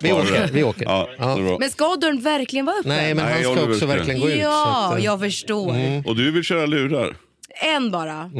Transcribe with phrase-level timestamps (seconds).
[0.00, 0.48] Vi åker.
[0.52, 0.84] Vi åker.
[0.84, 1.56] Ja, det är bra.
[1.58, 2.88] Men ska dörren verkligen vara öppen?
[2.88, 4.38] Nej, men Nej, han jag ska håller också verkligen gå ut.
[4.42, 5.72] Ja, att, eh, jag förstår.
[6.08, 7.16] Och du vill köra lurar?
[7.62, 8.30] En bara.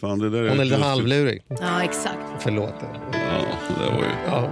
[0.00, 0.84] Fan, det där är Hon är lite lustigt.
[0.84, 1.42] halvlurig.
[1.48, 2.18] Ja, exakt.
[2.38, 2.74] Förlåt.
[3.12, 4.10] Ja, det där var ju...
[4.26, 4.50] Ja.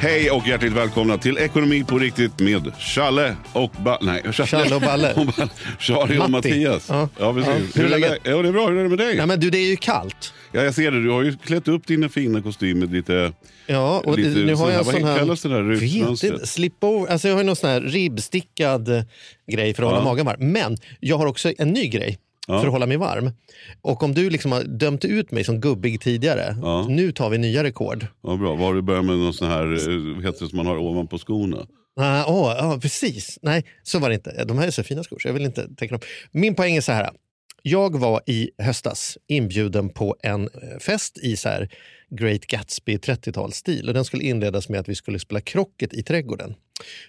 [0.00, 4.80] Hej och hjärtligt välkomna till Ekonomi på riktigt med Challe och ba Nej, Challe och
[4.80, 5.14] Balle.
[5.78, 6.48] Charlie och Matti.
[6.48, 6.86] Mattias.
[6.88, 7.34] Ja, Ja.
[7.34, 7.52] precis.
[7.76, 8.18] Ja, hur är läget?
[8.22, 8.68] Ja, det är bra.
[8.68, 9.16] Hur är det med dig?
[9.16, 10.34] Nej, men du, det är ju kallt.
[10.52, 11.02] Ja, jag ser det.
[11.02, 13.32] Du har ju klätt upp dina fina kostymer lite...
[13.66, 17.12] Ja, och Lite nu har jag sån här- vad kallas det där inte, slip over.
[17.12, 19.02] Alltså jag har ju någon sån här ribbstickad eh,
[19.52, 20.52] grej för att hålla magen varm.
[20.52, 22.18] Men jag har också en ny grej
[22.60, 23.30] för att hålla mig varm.
[23.82, 26.86] Och om du liksom har dömt ut mig som gubbig tidigare, Ja.
[26.88, 28.06] nu tar vi nya rekord.
[28.22, 28.54] Ja, bra.
[28.54, 31.18] Var du börjar med någon sån här, eh, vad heter det som man har ovanpå
[31.18, 31.66] skorna?
[32.00, 33.38] Ah, åh, ja, precis.
[33.42, 34.44] Nej, så var det inte.
[34.44, 36.06] De här är så fina skor så jag vill inte teckna dem.
[36.32, 37.10] Min poäng är så här.
[37.62, 41.68] Jag var i höstas inbjuden på en eh, fest i så här
[42.10, 43.88] Great Gatsby 30-talsstil.
[43.88, 46.54] Och den skulle inledas med att vi skulle spela krocket i trädgården.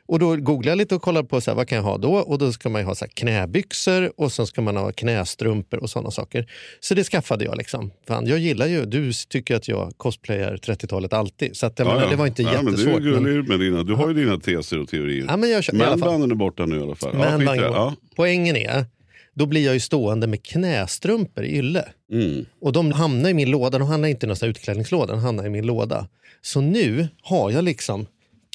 [0.06, 2.14] Och då googlade jag lite och kollade på så här, vad kan jag ha då?
[2.14, 5.90] Och då ska man ju ha så knäbyxor och sen ska man ha knästrumpor och
[5.90, 6.52] sådana saker.
[6.80, 7.58] Så det skaffade jag.
[7.58, 7.92] liksom.
[8.08, 11.58] Fan, jag gillar ju, du tycker att jag cosplayar 30-talet alltid.
[11.58, 12.94] Så att, jag menar, det var inte ja, jättesvårt.
[12.94, 15.26] Men du, är men- gullig med dina, du har ju dina teser och teorier.
[15.28, 15.74] Ja, men jag kör-.
[15.74, 17.12] Manbanden är borta nu i alla fall.
[17.14, 17.46] Ja, Men.
[17.46, 17.60] Bang.
[17.60, 17.96] ja.
[18.16, 18.86] Poängen är,
[19.34, 21.86] då blir jag ju stående med knästrumpor i ylle.
[22.12, 22.46] Mm.
[22.62, 25.50] Och de hamnar i min låda, de hamnar inte i någon utklädningslåda, de hamnar i
[25.50, 26.08] min låda.
[26.42, 28.06] Så nu har jag liksom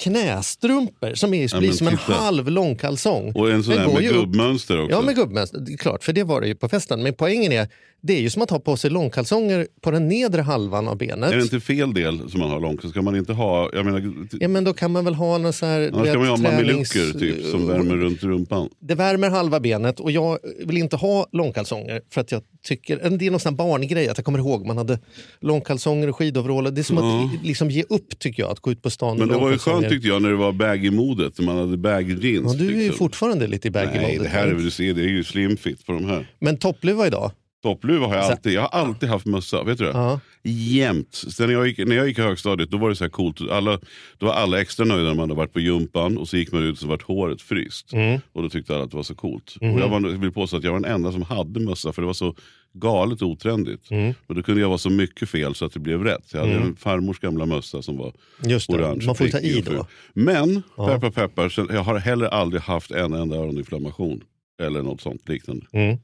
[0.03, 2.13] knästrumpor som är, Ja, blir som en titta.
[2.13, 3.33] halv långkalsong.
[3.35, 4.97] Och en sån här med upp- gubbmönster också.
[4.97, 5.59] Ja, med gubbmönster.
[5.61, 7.03] Det är Klart, för det var det ju på festen.
[7.03, 7.69] Men poängen är,
[8.01, 11.33] det är ju som att ha på sig långkalsonger på den nedre halvan av benet.
[11.33, 13.71] Är det inte fel del som man har långt så ska man inte ha...
[13.73, 15.91] Jag menar, Ja, men då kan man väl ha någon så här...
[15.95, 18.69] annars ska man ha vet, mamelucker tränings- typ, som värmer runt rumpan.
[18.81, 23.27] det värmer halva benet och jag vill inte ha långkalsonger för att jag tycker, det
[23.27, 24.99] är någon sån här barngrej att jag kommer ihåg man hade
[25.41, 26.71] långkalsonger och skidoveraller.
[26.71, 29.29] Det är som att liksom ge upp tycker jag, att gå ut på stan Men
[29.29, 29.86] det var ju långkalsonger.
[29.89, 32.53] Skönt tyckte jag när det var baggy-modet, när man hade baggy jeans.
[32.53, 35.03] Ja, du är ju fortfarande lite i Nej, det här är, väl- du ser, det
[35.03, 36.27] är ju slimfit på de här.
[36.39, 37.33] Men toppluva idag?
[37.63, 39.91] Toppluva har jag alltid, jag har alltid haft mössa, vet du det?
[39.91, 40.21] Ja.
[40.43, 41.15] Jämt.
[41.15, 43.41] Sen när jag, gick, när jag gick i högstadiet då var det så här coolt,
[43.51, 43.81] alla,
[44.19, 46.63] då var alla extra nöjda när man hade varit på gympan och så gick man
[46.63, 47.93] ut och så vart håret fryst.
[47.93, 48.21] Mm.
[48.33, 49.57] Och då tyckte alla att det var så coolt.
[49.61, 49.75] Mhm.
[49.75, 52.03] Och jag, var, jag vill påstå att jag var den enda som hade mössa för
[52.03, 52.35] det var så
[52.81, 53.91] galet otrendigt.
[53.91, 54.15] Mm.
[54.27, 56.31] Men då kunde jag vara så mycket fel så att det blev rätt.
[56.33, 58.13] Jag hade en farmors gamla mössa som var
[58.45, 59.07] Just det, orange.
[59.07, 59.87] man får ta i då.
[60.13, 64.21] Men, peppar peppar, sen- jag har heller aldrig haft en enda öroninflammation.
[64.63, 65.67] Eller något sånt liknande.
[65.73, 65.97] Mm.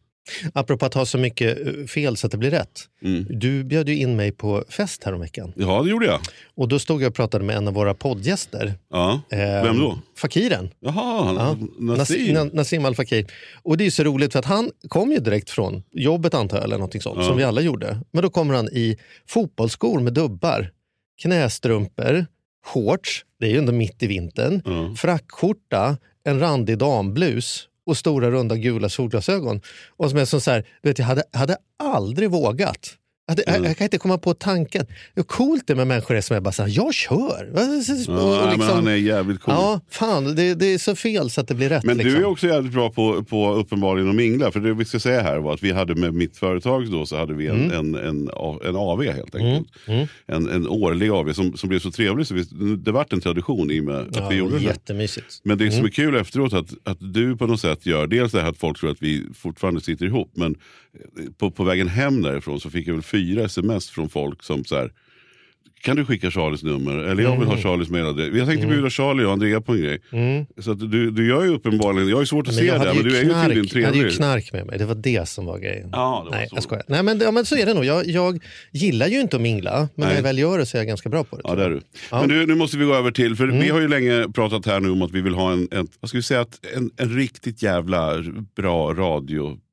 [0.53, 2.81] Apropå att ha så mycket eh, fel så att det blir rätt.
[3.03, 3.27] Mm.
[3.31, 5.53] Du bjöd ju in mig på fest häromveckan.
[5.56, 6.21] Ja, det gjorde jag.
[6.55, 8.75] Och då stod jag och pratade med en av våra poddgäster.
[8.91, 9.21] Ja.
[9.31, 9.99] Eh, Vem då?
[10.19, 10.71] Fakiren.
[10.81, 11.56] Jaha, Ja.
[11.78, 12.37] Nassim.
[12.37, 13.27] Nas- Nassim Al Fakir.
[13.62, 16.65] Och det är så roligt för att han kom ju direkt från jobbet antar jag,
[16.65, 17.27] eller någonting sånt, Ja.
[17.28, 18.00] som vi alla gjorde.
[18.12, 20.71] Men då kommer han i fotbollsskor med dubbar,
[21.22, 22.27] knästrumpor,
[22.66, 24.94] shorts, det är ju ändå mitt i vintern, Ja.
[24.97, 29.60] frackskjorta, en randig damblus och stora runda gula solglasögon.
[29.97, 32.97] Och som är som så här, vet, jag hade, hade aldrig vågat.
[33.27, 34.87] Jag, hade, jag, jag kan inte komma på tanken.
[35.15, 37.50] Hur coolt det är med människor är som är bara så här, jag kör.
[37.53, 39.55] Och Ja, liksom- men han är jävligt cool.
[39.55, 41.84] Ja, fan, det, det är så fel så att det blir rätt.
[41.84, 42.15] Men liksom.
[42.15, 44.50] du är också jävligt bra på, på uppenbarligen att mingla.
[44.50, 47.16] För det vi ska säga här var att vi hade med mitt företag då så
[47.16, 47.94] hade vi en, Mm.
[47.94, 48.31] en, en,
[48.65, 49.69] en AV helt enkelt.
[50.27, 52.44] En, en årlig AV som, som blev så trevlig så vi,
[52.77, 54.65] det vart en tradition i och med att ja, vi gjorde det.
[54.65, 55.41] Jättemysigt.
[55.44, 58.41] Men det som är kul efteråt att, att du på något sätt gör, dels det
[58.41, 60.54] här att folk tror att vi fortfarande sitter ihop, men
[61.39, 64.77] på, på vägen hem därifrån så fick jag väl fyra sms från folk som så
[64.77, 64.91] här,
[65.83, 66.92] kan du skicka Charlies nummer?
[66.98, 68.30] Eller jag vill ha Charlies mailadress.
[68.34, 70.00] Jag tänkte bjuda Charlie och Andrea på en grej.
[70.59, 72.78] Så att du, du gör ju uppenbarligen, jag har ju svårt att Men se det,
[72.84, 74.16] men ju du är ju knark, tydligen jag hade ju trevlig.
[74.16, 75.89] knark med mig, det var det som var grejen.
[75.92, 76.56] Ja, var Nej, så.
[76.56, 76.84] jag skojar.
[76.89, 77.84] Nej, men, ja, men så är det nog.
[77.84, 78.42] Jag, jag
[78.72, 80.16] gillar ju inte att mingla, men när Nej.
[80.16, 81.42] jag väl gör det så är jag ganska bra på det.
[81.45, 81.80] Ja, det är du.
[82.10, 83.60] Men du, nu måste vi gå över till, för Mm.
[83.60, 86.09] vi har ju länge pratat här nu om att vi vill ha en, en vad
[86.09, 86.47] ska vi säga,
[86.77, 88.24] en, en riktigt jävla
[88.56, 88.92] bra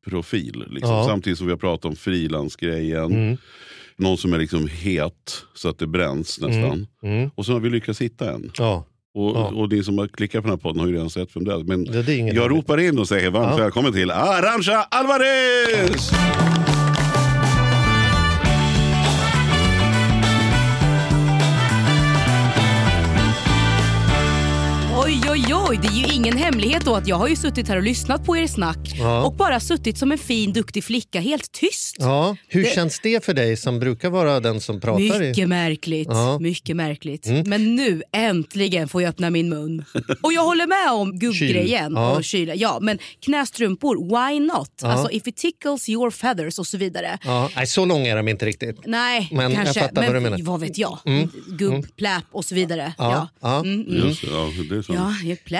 [0.09, 0.65] radioprofil.
[0.69, 0.91] Liksom.
[0.95, 1.05] Ja.
[1.07, 3.11] Samtidigt som vi har pratat om frilansgrejen.
[3.11, 3.37] Mm.
[3.97, 6.87] Någon som är liksom het så att det bränns nästan.
[7.03, 7.29] Mm.
[7.35, 8.51] Och så har vi lyckats hitta en.
[8.57, 8.85] Ja.
[9.13, 9.45] Och, Ja.
[9.47, 11.53] och ni som har klickat på den här podden har ju redan sett vem det
[11.53, 11.57] är.
[11.63, 13.63] Men Det- det är jag ropar in och säger varmt Ja.
[13.63, 16.11] välkommen till Arantxa Alvarez!
[25.69, 25.79] Oj.
[25.81, 28.37] Det är ju ingen hemlighet då att jag har ju suttit här och lyssnat på
[28.37, 29.23] er snack Ja.
[29.23, 31.95] och bara suttit som en fin, duktig flicka helt tyst.
[31.99, 35.23] Ja, hur Det- känns det för dig som brukar vara den som pratar?
[35.23, 36.07] i- Mycket märkligt.
[36.11, 36.29] Ja.
[36.29, 36.43] Mm.
[36.43, 37.25] Mycket märkligt.
[37.45, 39.85] Men nu äntligen får jag öppna min mun.
[40.21, 41.93] Och jag håller med om gubbgrejen.
[41.95, 42.15] Ja.
[42.15, 42.55] och kyla.
[42.55, 44.71] Ja, men knästrumpor, why not?
[44.81, 44.87] Ja.
[44.87, 47.17] Alltså if it tickles your feathers och så vidare.
[47.23, 48.79] Ja, nej, så långa är de inte riktigt.
[48.85, 49.79] Nej, Men jag kanske.
[49.79, 50.43] fattar vad men du menar.
[50.45, 50.99] vad vet jag?
[51.05, 51.29] Mm.
[51.47, 52.93] Gubb, pläp och så vidare.
[52.97, 53.27] Ja, Ja.
[53.49, 53.59] ja.
[53.59, 54.07] Mm, mm.
[54.07, 54.93] Just ja, det är så.
[54.93, 55.13] Ja,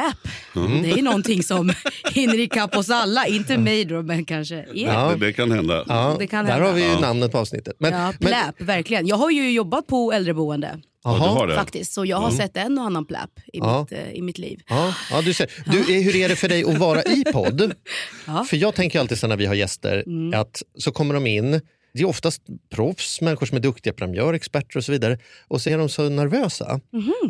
[0.08, 0.16] ett
[0.54, 0.84] pläp.
[0.84, 1.74] Det är någonting som
[2.14, 3.28] hinner ikapp oss alla.
[3.28, 4.68] Inte mig då, men kanske er.
[4.74, 5.10] Ja.
[5.10, 5.86] Det, det kan hända.
[5.88, 6.68] Ja, Det kan där hända.
[6.68, 7.00] har vi ju Ja.
[7.00, 7.76] namnet på avsnittet.
[7.80, 9.08] Men, ja, men, pläp, verkligen.
[9.08, 11.56] Jag har ju jobbat på äldreboende Ja, du har det.
[11.56, 11.94] faktiskt.
[11.94, 13.80] Så jag har sett en och annan pläp i, Ja.
[13.90, 14.60] mitt, eh, i mitt liv.
[14.70, 15.50] Ja, ja, du ser.
[15.66, 17.72] Du, hur är det för dig att vara i podd?
[18.28, 18.44] Ja.
[18.50, 20.04] För jag tänker alltid så när vi har gäster
[20.36, 21.62] att så kommer de in,
[21.94, 25.18] det är oftast proffs, människor som är duktiga på gör, experter och så vidare.
[25.48, 26.80] Och så är de så nervösa.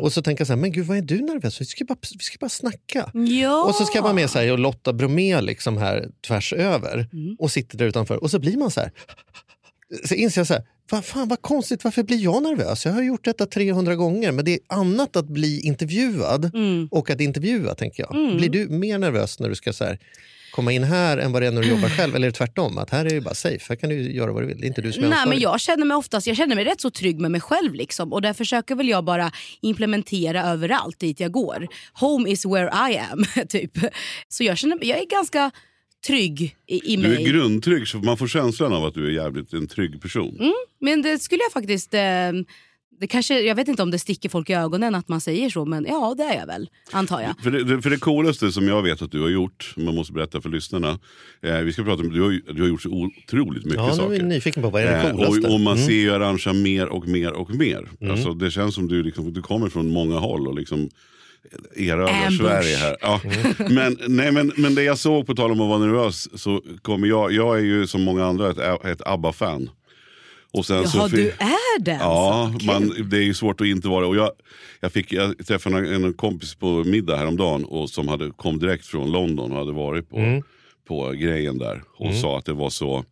[0.00, 1.60] Och så tänker jag så här, men gud vad är du nervös?
[1.60, 3.10] Vi ska bara, vi ska bara snacka.
[3.14, 3.64] Ja.
[3.64, 7.08] Och så ska jag vara med så här, och Lotta Bromé liksom här tvärs över
[7.38, 8.22] och sitter där utanför.
[8.22, 8.92] Och så blir man så här,
[10.04, 12.84] så inser jag så här, vad fan vad konstigt, varför blir jag nervös?
[12.84, 16.50] Jag har gjort detta 300 gånger, men det är annat att bli intervjuad
[16.90, 18.36] och att intervjua tänker jag.
[18.36, 19.98] Blir du mer nervös när du ska så här,
[20.50, 22.14] komma in här än vad det är när du jobbar själv?
[22.16, 22.78] Eller är det tvärtom?
[22.78, 24.60] Att här är det bara safe, här kan du göra vad du vill.
[24.60, 25.36] Det är inte du som är Nej, ansvarig.
[25.36, 27.74] men jag känner mig oftast jag känner mig rätt så trygg med mig själv.
[27.74, 28.12] Liksom.
[28.12, 31.68] Och där försöker väl jag bara implementera överallt dit jag går.
[31.92, 33.24] Home is where I am.
[33.48, 33.72] typ.
[34.28, 35.50] Så jag känner jag är ganska
[36.06, 37.24] trygg i, i Du mig.
[37.24, 40.36] är grundtrygg, så man får känslan av att du är jävligt en trygg person.
[40.40, 40.52] Mm.
[40.80, 41.94] Men det skulle jag faktiskt...
[41.94, 42.00] Eh,
[43.00, 45.64] det kanske, jag vet inte om det sticker folk i ögonen att man säger så,
[45.64, 46.68] men ja, det är jag väl.
[46.92, 47.34] Antar jag.
[47.42, 50.40] För det, för det coolaste som jag vet att du har gjort, man måste berätta
[50.40, 50.98] för lyssnarna.
[51.42, 53.92] Eh, vi ska prata om, du har, du har gjort så otroligt mycket Ja, nu
[53.92, 54.10] är saker.
[54.10, 55.46] vi nyfiken på vad är det Eh, coolaste?
[55.48, 55.86] och, och man Mm.
[55.86, 57.88] ser ju Arantxa mer och mer och mer.
[58.10, 60.88] Alltså, det känns som du, liksom, du kommer från många håll och liksom
[61.76, 62.30] erövrar.
[62.30, 62.96] Sverige här.
[63.00, 63.20] Ja.
[63.24, 63.74] Mm.
[63.74, 67.08] Men, nej, men, men det jag såg, på tal om att vara nervös, så kommer
[67.08, 69.70] jag, jag är ju som många andra ett, ett ABBA-fan.
[70.52, 72.66] Och sen Jaha, fi- du är det Ja, alltså?
[72.66, 74.06] man, det är ju svårt att inte vara.
[74.06, 74.30] Och jag,
[74.80, 78.86] jag, fick, jag träffade en, en kompis på middag häromdagen och som hade, kom direkt
[78.86, 80.42] från London och hade varit på, Mm.
[80.88, 81.82] på grejen där.
[81.96, 83.04] Och sa att det var så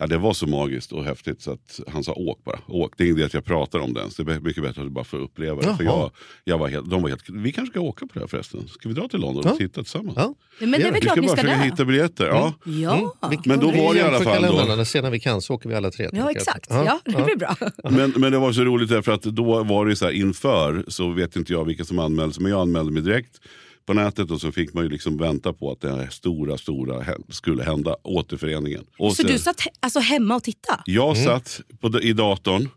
[0.00, 2.58] Ja, det var så magiskt och häftigt så att han sa åk bara.
[2.66, 2.94] Åk.
[2.96, 4.16] Det är inte det att jag pratar om det ens.
[4.16, 5.76] Det är mycket bättre att du bara får uppleva det.
[5.76, 6.10] För jag,
[6.44, 8.68] jag var helt, de var helt, vi kanske ska åka på det här förresten.
[8.68, 9.52] Ska vi dra till London Ja.
[9.52, 10.14] och titta tillsammans?
[10.16, 10.34] Ja.
[10.60, 11.64] Men det är väl vi ska bara ska försöka det.
[11.64, 12.26] hitta biljetter.
[12.26, 12.54] Ja.
[12.64, 13.14] Ja.
[13.44, 14.48] Men då var det i alla fall då.
[14.48, 16.08] kalendrarna, se när vi kan så åker vi alla tre.
[16.12, 16.66] ja, exakt.
[16.70, 17.56] Ja, det blir bra.
[17.90, 21.08] Men, men det var så roligt därför att då var det så här inför så
[21.10, 22.42] vet inte jag vilka som anmälde sig.
[22.42, 23.40] Men jag anmälde mig direkt
[23.88, 27.04] på nätet och så fick man ju liksom vänta på att det här stora, stora
[27.30, 27.96] skulle hända.
[28.04, 28.84] Återföreningen.
[28.98, 30.82] Och Så sen- du satt he- alltså hemma och tittade?
[30.86, 31.24] Jag Mm.
[31.28, 32.68] satt på, i datorn.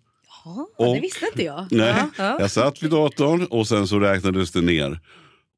[0.45, 1.67] Ja, Och- det visste inte jag.
[1.71, 2.37] Nej, Ja, ja.
[2.39, 4.99] Jag satt vid datorn och sen så räknades det ner.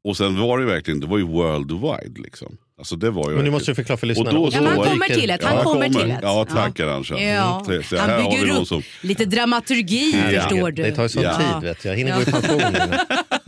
[0.03, 2.57] Och sen var det verkligen, det var ju worldwide liksom.
[2.77, 4.31] Alltså det var ju Men nu verkligen- måste du förklara för lyssnarna.
[4.31, 6.19] då Och så Ja, han kommer till ett, han jag kommer till ett.
[6.21, 6.85] Ja, tack Ja.
[6.85, 7.19] Arantxa.
[7.19, 7.65] Ja.
[7.89, 10.41] Så Han bygger upp som- lite dramaturgi Ja.
[10.41, 10.83] förstår du.
[10.83, 11.37] Det tar ju sån Ja.
[11.37, 11.91] tid vet jag.
[11.91, 12.61] Jag hinner gå i pension.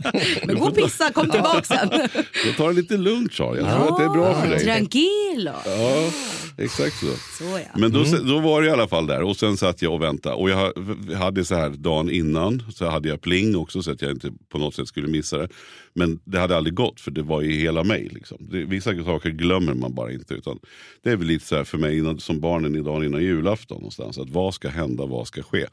[0.46, 1.88] Men gå och pissa, kom tillbaka sen.
[2.46, 3.60] Då tar det lite lugnt Charlie.
[3.60, 4.64] Jag tror att det är bra för dig.
[4.64, 5.52] Tranquilo.
[5.66, 6.10] Ja,
[6.58, 7.06] exakt så.
[7.38, 7.78] Så ja.
[7.78, 8.28] Men då, Mm.
[8.28, 10.34] då var det i alla fall där och sen satt jag och väntade.
[10.34, 10.72] Och jag
[11.16, 14.58] hade så här dagen innan så hade jag pling också så att jag inte på
[14.58, 15.48] något sätt skulle missa det.
[15.96, 18.08] Men det hade aldrig gått för det var ju hela mig.
[18.12, 18.36] Liksom.
[18.40, 20.34] Det, vissa saker glömmer man bara inte.
[20.34, 20.58] Utan
[21.02, 23.76] det är väl lite så här för mig innan, som barnen i dagen innan julafton.
[23.76, 25.66] Någonstans, att vad ska hända, vad ska ske?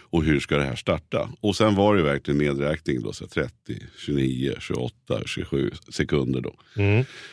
[0.00, 1.30] Och hur ska det här starta?
[1.40, 4.92] Och sen var det verkligen nedräkning då, så här 30, 29, 28,
[5.26, 6.40] 27 sekunder.
[6.40, 6.54] Då.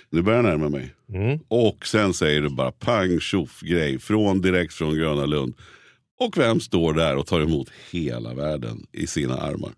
[0.10, 0.94] Nu börjar jag närma mig.
[1.48, 5.54] Och sen säger det bara pang tjoff grej från, direkt från Gröna Lund.
[6.20, 9.72] Och vem står där och tar emot hela världen i sina armar?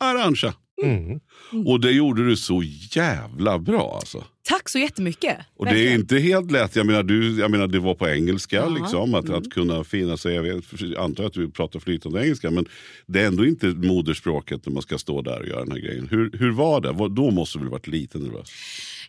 [0.00, 0.54] Arantxa.
[0.82, 1.20] Mm.
[1.66, 4.24] Och det gjorde du så jävla bra alltså.
[4.48, 5.36] Tack så jättemycket.
[5.56, 6.76] Och det är inte helt lätt.
[6.76, 8.56] Jag menar, du, jag menar det var på engelska.
[8.56, 8.68] Ja.
[8.68, 10.34] Liksom, att, att kunna finna sig.
[10.34, 12.50] Jag vet, jag antar att du pratar flytande engelska.
[12.50, 12.66] Men
[13.06, 16.08] det är ändå inte moderspråket när man ska stå där och göra den här grejen.
[16.10, 17.14] Hur, hur var det?
[17.14, 18.48] Då måste du väl varit lite nervös?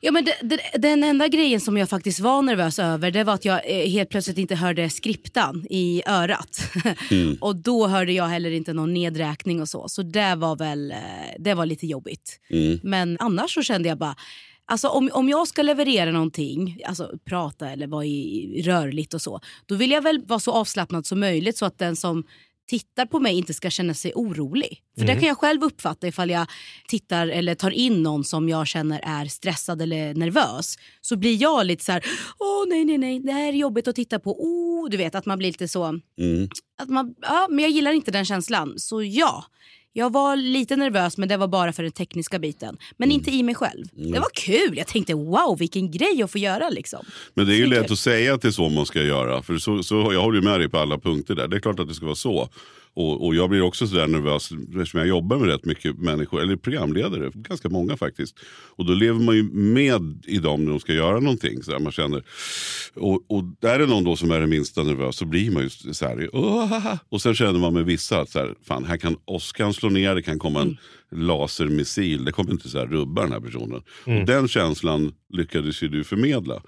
[0.01, 3.33] Ja, men det, det, den enda grejen som jag faktiskt var nervös över det var
[3.33, 6.61] att jag eh, helt plötsligt inte hörde skriptan i örat.
[7.41, 9.89] och då hörde jag heller inte någon nedräkning och så.
[9.89, 10.97] Så det var väl eh,
[11.39, 12.39] det var lite jobbigt.
[12.83, 14.15] Men annars så kände jag bara
[14.69, 19.39] Alltså om, om jag ska leverera någonting, alltså prata eller vara i, rörligt och så,
[19.65, 22.23] då vill jag väl vara så avslappnad som möjligt så att den som
[22.69, 24.81] tittar på mig inte ska känna sig orolig.
[24.97, 26.47] För det kan jag själv uppfatta ifall jag
[26.87, 30.75] tittar eller tar in någon som jag känner är stressad eller nervös.
[31.01, 32.05] Så blir jag lite så här,
[32.39, 34.31] åh nej nej nej, det här är jobbigt att titta på.
[34.43, 35.83] Oh, du vet att man blir lite så,
[36.19, 36.49] Mm.
[36.81, 38.73] att man, ja, men jag gillar inte den känslan.
[38.79, 39.45] Så ja,
[39.93, 42.77] jag var lite nervös men det var bara för den tekniska biten.
[42.97, 43.85] Men inte i mig själv.
[43.93, 47.05] Det var kul, jag tänkte wow vilken grej att få göra liksom.
[47.33, 47.93] Men det är ju lätt kul.
[47.93, 49.41] att säga att det är så man ska göra.
[49.43, 51.47] För så, så, jag håller ju med dig på alla punkter där.
[51.47, 52.49] Det är klart att det ska vara så.
[52.99, 56.55] Och, och jag blir också sådär nervös eftersom jag jobbar med rätt mycket människor, eller
[56.55, 58.39] programledare, ganska många faktiskt.
[58.75, 61.63] Och då lever man ju med i dem när de ska göra någonting.
[61.63, 62.23] Så man känner.
[62.95, 65.69] Och, och är det någon då som är det minsta nervös så blir man ju
[65.69, 66.29] så här.
[67.09, 70.15] Och sen känner man med vissa att så här, fan, här kan åskan slå ner,
[70.15, 70.77] det kan komma en mm
[71.15, 72.25] lasermissil.
[72.25, 73.81] Det kommer inte så här rubba den här personen.
[74.05, 76.61] Och den känslan lyckades ju du förmedla.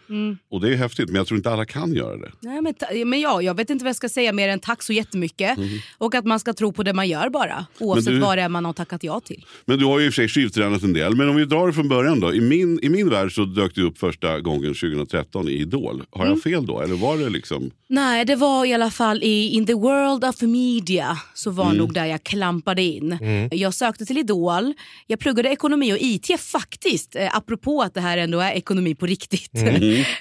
[0.51, 2.31] Och det är häftigt, men jag tror inte alla kan göra det.
[2.39, 2.73] Nej, men,
[3.09, 5.57] men ja, jag vet inte vad jag ska säga mer än tack så jättemycket.
[5.97, 7.65] Och att man ska tro på det man gör bara.
[7.79, 8.19] Oavsett Mm.
[8.19, 9.45] du- vad det är man har tackat ja till.
[9.65, 11.15] Men du har ju i och för sig skivtränat en del.
[11.15, 12.33] Men om vi drar det från början då.
[12.33, 16.03] I min, I min värld så dök du upp första gången 2013 i Idol.
[16.11, 16.81] Har jag fel då?
[16.81, 17.71] Eller var det liksom...
[17.89, 21.93] Nej, det var i alla fall i In the world of media så var nog
[21.93, 23.17] där jag klampade in.
[23.51, 24.30] Jag sökte till Idol,
[25.07, 27.15] jag pluggade ekonomi och IT faktiskt.
[27.15, 29.51] Eh, apropå att det här ändå är ekonomi på riktigt.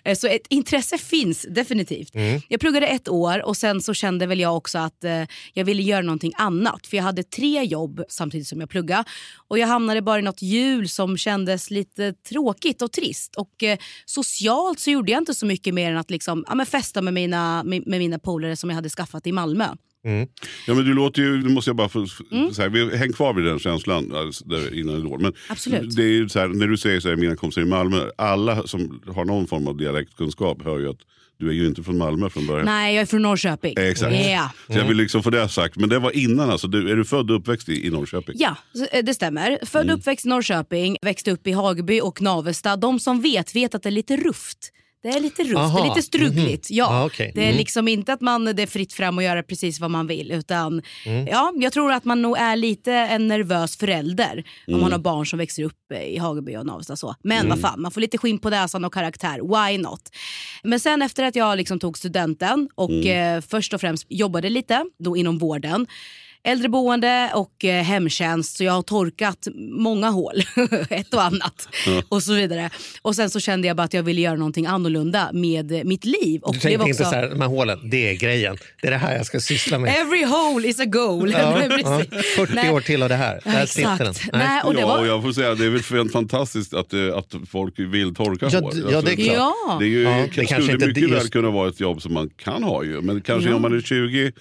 [0.04, 2.14] Eh, så ett intresse finns definitivt.
[2.48, 5.82] Jag pluggade ett år och sen så kände väl jag också att eh, jag ville
[5.82, 6.86] göra någonting annat.
[6.86, 9.04] För jag hade tre jobb samtidigt som jag pluggade.
[9.48, 13.36] Och jag hamnade bara i något hjul som kändes lite tråkigt och trist.
[13.36, 16.66] Och eh, socialt så gjorde jag inte så mycket mer än att liksom, ja, men
[16.66, 19.66] festa med mina, med, med mina polare som jag hade skaffat i Malmö.
[20.66, 22.06] Ja men du låter ju, måste jag bara få,
[22.52, 25.20] så här, vi, häng kvar vid den känslan alltså, där, innan Idol.
[25.20, 25.96] Men Absolut.
[25.96, 28.10] Det är ju så här, när du säger så här, mina kompisar i Malmö.
[28.18, 31.00] Alla som har någon form av dialektkunskap hör ju att
[31.38, 32.64] du är ju inte från Malmö från början.
[32.66, 33.74] Nej, jag är från Norrköping.
[33.78, 34.16] Exakt.
[34.26, 34.50] Ja.
[34.66, 35.76] Så jag vill liksom få det sagt.
[35.76, 36.68] Men det var innan alltså.
[36.68, 38.34] Du, är du född och uppväxt i, i Norrköping?
[38.38, 38.56] Ja,
[38.92, 39.58] eh, det stämmer.
[39.66, 39.94] Född Mm.
[39.94, 42.76] och uppväxt i Norrköping, växte upp i Hagby och Navesta.
[42.76, 44.72] De som vet, vet att det är lite rufft.
[45.02, 46.70] Det är lite rufft, det Aha, är lite struggligt.
[46.70, 47.32] Ja, Ah, okej.
[47.34, 50.06] Det är liksom inte att man det är fritt fram och göra precis vad man
[50.06, 50.30] vill.
[50.32, 50.82] Utan
[51.30, 55.26] ja, Jag tror att man nog är lite en nervös förälder om man har barn
[55.26, 56.96] som växer upp eh, i Hageby och Navesta.
[56.96, 57.14] Så.
[57.22, 59.40] Men vad fan, man får lite skinn på näsan och karaktär.
[59.70, 60.02] Why not?
[60.62, 64.84] Men sen efter att jag liksom tog studenten och eh, först och främst jobbade lite
[64.98, 65.86] då inom vården
[66.44, 70.34] äldreboende och eh, hemtjänst så jag har torkat många hål,
[70.90, 71.68] ett och annat
[72.08, 72.70] och så vidare.
[73.02, 76.04] Och sen så kände jag bara att jag ville göra någonting annorlunda med eh, mitt
[76.04, 76.40] liv.
[76.42, 78.56] Och Du tänkte inte också- så här, de här hålen, det är grejen.
[78.82, 79.94] Det är det här jag ska syssla med.
[80.00, 81.30] Every hole is a goal.
[81.32, 81.38] Ja,
[81.84, 82.02] ja,
[82.36, 82.70] 40 Nej.
[82.70, 83.40] år till av det här.
[83.44, 84.10] Ja, Där sitter den.
[84.10, 84.32] exakt.
[84.32, 84.98] Nej, och det ja, var...
[85.00, 88.48] och jag får säga det är väl fan- fantastiskt att, eh, att folk vill torka
[88.52, 88.72] Ja, hår.
[88.92, 89.36] ja, det är klart.
[89.36, 89.76] Ja.
[89.80, 91.80] Det, är ju, Ja, det det kanske skulle inte mycket just- väl kunna vara ett
[91.80, 93.00] jobb som man kan ha ju.
[93.00, 93.56] Men kanske Ja.
[93.56, 94.32] om man är 20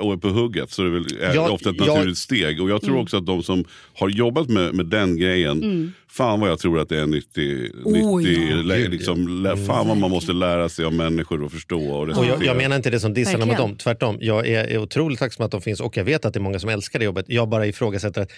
[0.00, 1.94] och är på hugget så är det väl är Ja, det ofta ett ja.
[1.94, 2.62] naturligt steg.
[2.62, 6.50] Och jag tror också att de som har jobbat med, med den grejen, fan vad
[6.50, 8.54] jag tror att det är en nyttig, Oh, nyttig ja.
[8.56, 12.26] lä, liksom, lä, fan vad man måste lära sig av människor och förstå och Och
[12.26, 14.18] jag, jag menar inte det som dissarna mot dem, tvärtom.
[14.20, 16.58] Jag är, är otroligt tacksam att de finns och jag vet att det är många
[16.58, 17.24] som älskar det jobbet.
[17.28, 18.30] Jag bara ifrågasätter att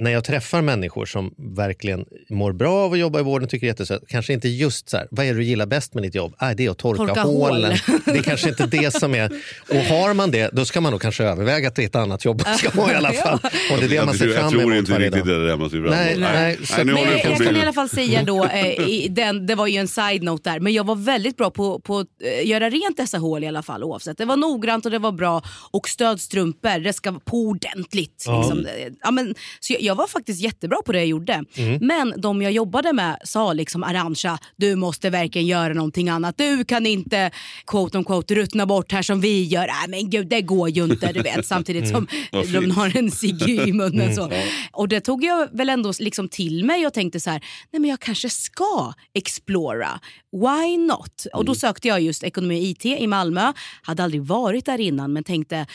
[0.00, 3.68] när jag träffar människor som verkligen mår bra av att jobba i vården tycker det
[3.68, 6.14] är jättesött, kanske inte just så här, vad är det du gillar bäst med ditt
[6.14, 6.34] jobb?
[6.38, 7.50] Ah, det är att torka, Torka hål.
[7.50, 7.76] hålen.
[8.04, 9.30] Det är kanske inte det som är...
[9.68, 12.24] Och har man det, då ska man nog kanske överväga att det är ett annat
[12.24, 13.38] jobb man ska ha i alla fall.
[13.72, 15.46] Och det är det jag, man ser tror- jag fram tror emot inte riktigt det
[15.46, 16.28] där man ser fram Nej, emot.
[16.32, 19.46] nej, så- nu Men det jag, kan i alla fall säga då, eh, i den,
[19.46, 22.46] det var ju en side-note där, men jag var väldigt bra på, på att eh,
[22.48, 24.18] göra rent dessa hål i alla fall oavsett.
[24.18, 28.24] Det var noggrant och det var bra och stödstrumpor, det ska vara på ordentligt.
[28.28, 28.66] Liksom.
[28.66, 31.44] Eh, Ja, men, så jag, jag var faktiskt jättebra på det jag gjorde.
[31.80, 36.38] Men de jag jobbade med sa liksom Arantxa, du måste verkligen göra någonting annat.
[36.38, 37.30] Du kan inte
[37.66, 39.66] quote on quote ruttna bort här som vi gör.
[39.66, 41.46] Nej men gud det går ju inte du vet.
[41.58, 44.14] Samtidigt som Vad de har en cigg i munnen.
[44.14, 44.30] Så.
[44.72, 47.90] Och det tog jag väl ändå liksom till mig och tänkte så här, nej men
[47.90, 50.00] jag kanske ska explora.
[50.32, 51.26] Why not?
[51.32, 53.52] Och då sökte jag just ekonomi och IT i Malmö.
[53.82, 55.66] Hade aldrig varit där innan men tänkte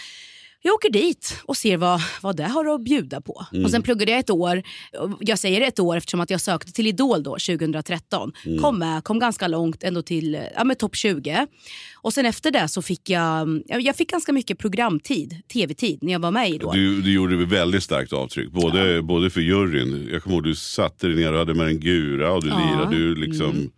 [0.66, 3.46] jag åker dit och ser vad, vad det har att bjuda på.
[3.64, 4.64] Och Sen pluggade jag ett år.
[5.20, 8.32] Jag säger ett år eftersom att jag sökte till Idol då 2013.
[8.62, 11.48] Kom med, kom ganska långt, ändå till ja, men topp 20.
[12.02, 16.20] Och sen efter det så fick jag, jag fick ganska mycket programtid, tv-tid när jag
[16.20, 16.76] var med i Idol.
[16.76, 20.10] Du, du gjorde väldigt starkt avtryck, både, både för juryn.
[20.12, 22.56] Jag kommer ihåg du satte dig ner och hade med en gura och du Ja.
[22.62, 22.70] Mm.
[22.78, 22.96] lirade.
[22.96, 23.72] Du liksom, Kom-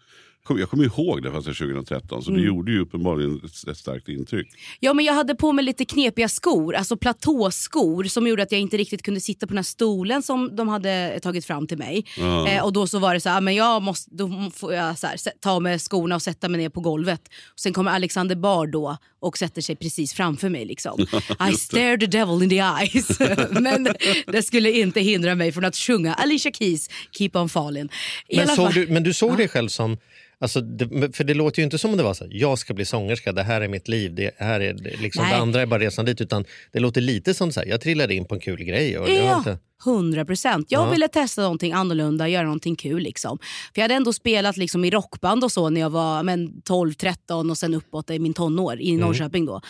[0.49, 2.47] Jag kommer ihåg det fast det är 2013, så det Mm.
[2.47, 4.47] gjorde ju uppenbarligen ett, ett starkt intryck.
[4.79, 8.61] Ja, men jag hade på mig lite knepiga skor, alltså platåskor som gjorde att jag
[8.61, 12.05] inte riktigt kunde sitta på den här stolen som de hade tagit fram till mig.
[12.17, 12.47] Ja.
[12.49, 15.07] Eh, och då så var det så här, men jag måste, då får jag så
[15.07, 17.21] här, ta med skorna och sätta mig ner på golvet.
[17.53, 20.65] Och sen kommer Alexander Bard då och sätter sig precis framför mig.
[20.65, 20.99] Liksom.
[21.51, 23.19] I stare the devil in the eyes.
[23.51, 23.87] men
[24.27, 27.89] det skulle inte hindra mig från att sjunga Alicia Keys Keep on falling.
[28.27, 29.97] I Men, alla såg fall- du, men du såg dig själv som...
[30.39, 32.73] Alltså, det, för det låter ju inte som om det var så här, jag ska
[32.73, 35.65] bli sångerska, det här är mitt liv, det, här är, det- liksom, det andra är
[35.65, 36.21] bara resan dit.
[36.21, 38.97] Utan det låter lite som så här, jag trillade in på en kul grej.
[38.99, 40.67] Och Ja, inte, hundra procent.
[40.71, 40.91] Jag Ja.
[40.91, 43.03] ville testa någonting annorlunda, göra någonting kul.
[43.03, 43.37] Liksom.
[43.73, 47.49] För Jag hade ändå spelat liksom, i rockband och så när jag var men, 12-13
[47.49, 49.45] och sen uppåt i min tonår i Norrköping.
[49.45, 49.61] Då.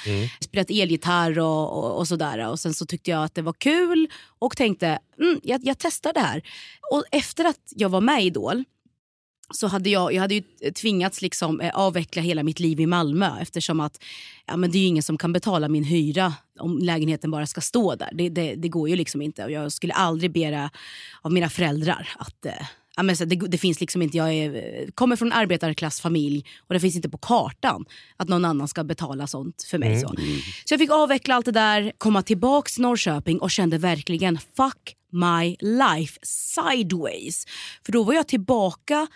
[0.41, 2.49] Spelat elgitarr och, och, och sådär.
[2.49, 4.07] Och sen så tyckte jag att det var kul
[4.39, 6.41] och tänkte mm, jag, jag testar det här.
[6.91, 8.63] Och efter att jag var med i Idol
[9.53, 13.31] så hade jag, jag hade ju tvingats liksom, eh, avveckla hela mitt liv i Malmö
[13.41, 14.03] eftersom att
[14.45, 17.95] ja, men det är ingen som kan betala min hyra om lägenheten bara ska stå
[17.95, 18.09] där.
[18.13, 19.45] Det, det, det går ju liksom inte.
[19.45, 20.69] Och jag skulle aldrig begära
[21.21, 22.53] av mina föräldrar att eh,
[22.97, 26.79] Ja, men så det, det finns liksom inte, jag är, kommer från arbetarklassfamilj och det
[26.79, 27.85] finns inte på kartan
[28.17, 29.99] att någon annan ska betala sånt för mig.
[29.99, 30.07] Så.
[30.65, 34.95] så jag fick avveckla allt det där, komma tillbaka till Norrköping och kände verkligen fuck
[35.11, 37.45] my life sideways.
[37.85, 39.07] För då var jag tillbaka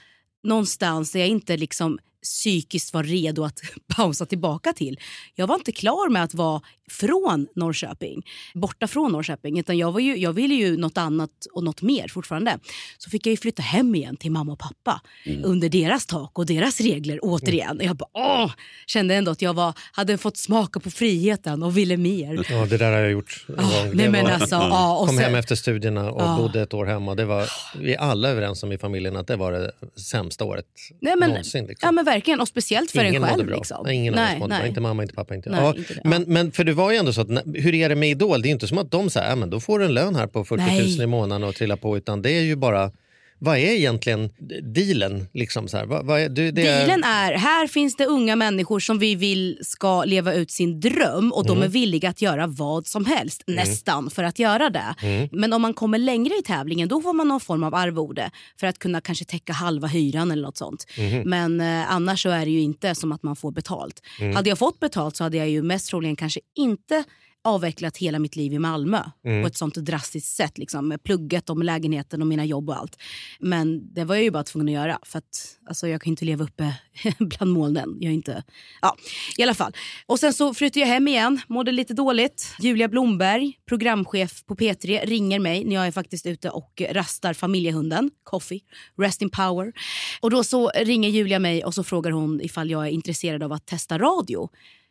[0.43, 3.59] någonstans där jag inte liksom psykiskt var redo att
[3.95, 4.99] pausa tillbaka till.
[5.35, 6.61] Jag var inte klar med att vara
[6.91, 8.21] från Norrköping,
[8.53, 9.59] borta från Norrköping.
[9.59, 12.59] Utan jag, var ju, jag ville ju något annat och något mer fortfarande.
[12.97, 15.01] Så fick jag ju flytta hem igen till mamma och pappa
[15.43, 17.79] under deras tak och deras regler återigen.
[17.83, 18.51] Jag bara, åh,
[18.87, 22.45] kände ändå att jag var, hade fått smaka på friheten och ville mer.
[22.49, 23.57] ja, det där har jag gjort gång.
[23.93, 26.37] nej, men var, alltså, ja, och kom sen- hem efter studierna och Ja.
[26.39, 27.15] bodde ett år hemma.
[27.15, 27.49] Det var,
[27.79, 29.71] vi är alla överens om i familjen att det var det
[30.01, 30.65] sämsta året
[31.01, 31.65] Nej, men, någonsin.
[31.65, 31.87] Liksom.
[31.87, 33.45] Ja men verkligen, och speciellt för Ingen en själv.
[33.47, 33.55] bra.
[33.55, 33.85] Liksom.
[33.85, 34.57] Nej, ingen av nej, oss mådde bra.
[34.59, 34.67] nej.
[34.67, 35.35] Inte mamma, inte pappa.
[35.35, 35.49] Inte.
[35.49, 35.75] Nej, ja.
[35.77, 36.01] inte det.
[36.03, 38.41] men, men för det var ju ändå så att, hur är det med Idol?
[38.41, 40.15] Det är ju inte som att de säger, ja, men då får du en lön
[40.15, 41.01] här på 40 000 Nej.
[41.01, 41.97] i månaden och trilla på.
[41.97, 42.91] Utan det är ju bara,
[43.39, 44.29] vad är egentligen
[44.75, 45.27] dealen?
[45.33, 45.85] Liksom så här?
[45.85, 49.57] Vad, vad är, du, det Dealen är, här finns det unga människor som vi vill
[49.61, 51.59] ska leva ut sin dröm och Mm.
[51.59, 54.95] de är villiga att göra vad som helst, nästan, för att göra det.
[55.01, 55.29] Mm.
[55.31, 58.67] Men om man kommer längre i tävlingen då får man någon form av arvode för
[58.67, 60.85] att kunna kanske täcka halva hyran eller något sånt.
[60.97, 61.21] Mhm.
[61.29, 64.01] Men eh, annars så är det ju inte som att man får betalt.
[64.21, 64.35] Mm.
[64.35, 67.03] Hade jag fått betalt så hade jag ju mest troligen kanske inte
[67.43, 69.41] avvecklat hela mitt liv i Malmö Mm.
[69.43, 70.57] på ett sånt drastiskt sätt.
[70.57, 72.97] Liksom, med plugget med lägenheten och mina jobb och allt.
[73.39, 76.25] Men det var jag ju bara tvungen att göra för att alltså, jag kan inte
[76.25, 76.73] leva uppe
[77.19, 77.97] bland molnen.
[77.99, 78.43] Jag är inte...
[78.81, 78.95] Ja,
[79.37, 79.73] i alla fall.
[80.05, 82.55] Och sen så flyttade jag hem igen, mådde lite dåligt.
[82.59, 88.11] Julia Blomberg, programchef på P3, ringer mig när jag är faktiskt ute och rastar familjehunden,
[88.23, 88.61] Coffee,
[88.97, 89.73] Rest in Power.
[90.21, 93.51] Och då så ringer Julia mig och så frågar hon ifall jag är intresserad av
[93.53, 94.49] att testa radio.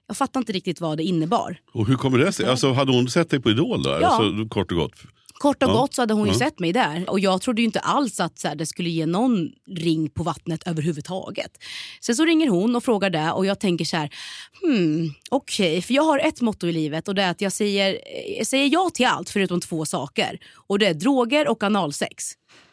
[0.09, 1.61] Jag fattar inte riktigt vad det innebar.
[1.73, 2.47] Och hur kommer det sig?
[2.47, 3.91] Alltså, hade hon sett dig på Idol då?
[3.91, 4.07] Ja.
[4.09, 4.93] Alltså, kort och gott.
[5.35, 5.73] Kort och Ja.
[5.73, 6.39] gott så hade hon ju Ja.
[6.39, 7.11] sett mig där.
[7.11, 10.23] Och jag trodde ju inte alls att så här, det skulle ge någon ring på
[10.23, 11.51] vattnet överhuvudtaget.
[12.01, 14.11] Sen så ringer hon och frågar det och jag tänker så här,
[14.63, 17.99] hmm, okej, för jag har ett motto i livet och det är att jag säger,
[18.39, 20.39] jag säger ja till allt förutom två saker.
[20.67, 22.25] Och det är droger och analsex.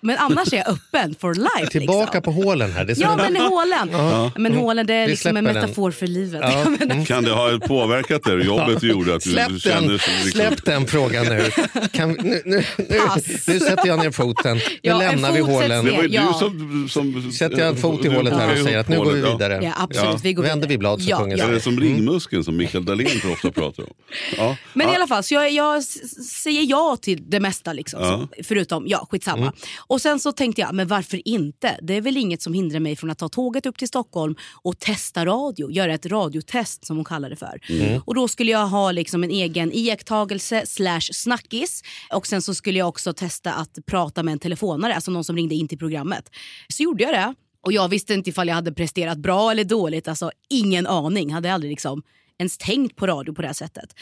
[0.02, 1.72] Men annars är jag öppen for life.
[1.72, 2.22] Tillbaka liksom.
[2.22, 2.86] på hålen här.
[2.86, 3.90] Det är Ja men hålen.
[4.38, 5.64] Men hålen det är liksom en släpper den.
[5.70, 6.42] metafor för livet.
[6.44, 7.04] Ja.
[7.08, 9.16] Kan det ha påverkat det jobbet du gjorde?
[9.16, 11.52] Att du Släpp kände den, liksom, släpp den frågan nu.
[11.92, 13.00] Kan, nu, nu, nu,
[13.48, 14.58] nu sätter jag ner foten.
[14.58, 15.86] Nu Ja, lämnar vi hålen.
[15.86, 16.28] Det var ju Ja.
[16.32, 16.90] du som...
[16.90, 19.60] som Sätter jag en fot i hålet här och säger att nu går vi vidare.
[19.64, 20.20] Ja absolut, Ja.
[20.24, 21.46] vi går Vänder vi blad så ja, kungen ja.
[21.48, 23.90] Är det som ringmuskeln som Mikael Dahlén så ofta pratar om?
[24.38, 24.58] Ja.
[24.74, 24.94] Men ja.
[24.94, 27.74] i alla fall, så jag, jag säger ja till det mesta.
[27.74, 28.28] Liksom, Ja.
[28.38, 29.54] så, förutom, ja skitsamma.
[29.78, 31.80] Och sen så tänkte jag, men varför inte?
[31.82, 34.80] Det är väl inget som hindrar mig från att ta tåget upp till Stockholm och
[34.80, 35.72] testa radio.
[35.72, 37.60] Göra ett radiotest som hon kallar det för.
[37.70, 38.02] Mm.
[38.06, 41.82] Och då skulle jag ha liksom en egen iakttagelse slash snackis.
[42.14, 45.36] Och sen så skulle jag också testa att prata med en telefonare, alltså någon som
[45.36, 46.30] ringde in till programmet.
[46.70, 47.34] Så gjorde jag det.
[47.66, 50.08] Och jag visste inte ifall jag hade presterat bra eller dåligt.
[50.08, 51.34] Alltså ingen aning.
[51.34, 52.04] Hade aldrig liksom
[52.40, 53.96] ens tänkt på radio på det här sättet.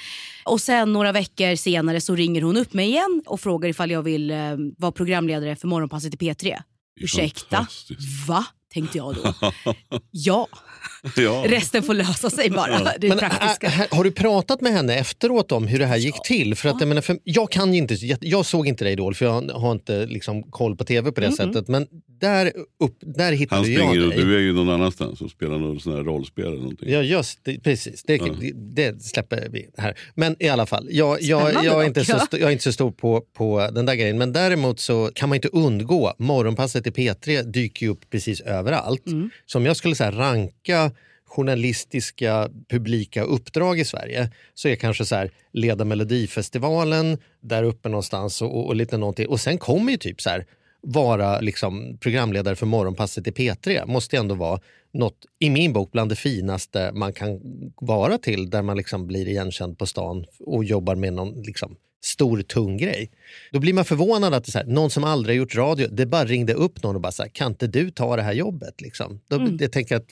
[0.45, 4.03] Och sen några veckor senare så ringer hon upp mig igen och frågar ifall jag
[4.03, 4.37] vill eh,
[4.77, 6.61] vara programledare för Morgonpasset i P3.
[7.01, 7.67] Ursäkta?
[8.27, 8.45] Va?
[8.73, 9.51] Tänkte jag då.
[10.11, 10.47] Ja,
[11.17, 11.43] Ja.
[11.47, 12.93] resten får lösa sig bara.
[12.99, 13.67] Det Men praktiska.
[13.67, 16.55] ä- ä- har du pratat med henne efteråt om hur det här gick till?
[16.55, 19.15] För att, jag, menar, för jag kan ju inte, jag, jag såg inte dig Idol
[19.15, 21.67] för jag har inte liksom, koll på tv på det sättet.
[21.67, 21.87] Men
[22.19, 22.51] där,
[22.83, 24.17] upp, där hittade Han jag och dig.
[24.23, 26.91] du är ju någon annanstans och spelar någon sån här rollspel eller någonting.
[26.91, 28.03] Ja, just det, precis.
[28.03, 28.51] Det, det,
[28.91, 29.97] det släpper vi här.
[30.15, 32.17] Men i alla fall, jag, jag, jag, är, inte så, ja.
[32.17, 34.17] st- jag är inte så stor på, på den där grejen.
[34.17, 39.03] Men däremot så kan man inte undgå, morgonpasset i P3 dyker ju upp precis överallt.
[39.45, 40.91] Så om jag skulle så ranka
[41.25, 48.41] journalistiska publika uppdrag i Sverige så är kanske så här, leda Melodifestivalen där uppe någonstans
[48.41, 49.27] och, och lite någonting.
[49.27, 50.45] Och sen kommer ju typ så här,
[50.81, 54.59] vara liksom programledare för Morgonpasset i P3 måste ändå vara
[54.93, 57.39] något, i min bok, bland det finaste man kan
[57.81, 62.41] vara till där man liksom blir igenkänd på stan och jobbar med någon liksom, stor,
[62.41, 63.11] tung grej.
[63.51, 66.25] Då blir man förvånad att det är här, någon som aldrig gjort radio, det bara
[66.25, 68.81] ringde upp någon och bara så här, kan inte du ta det här jobbet?
[68.81, 69.19] Liksom.
[69.27, 70.09] Då, Jag tänker att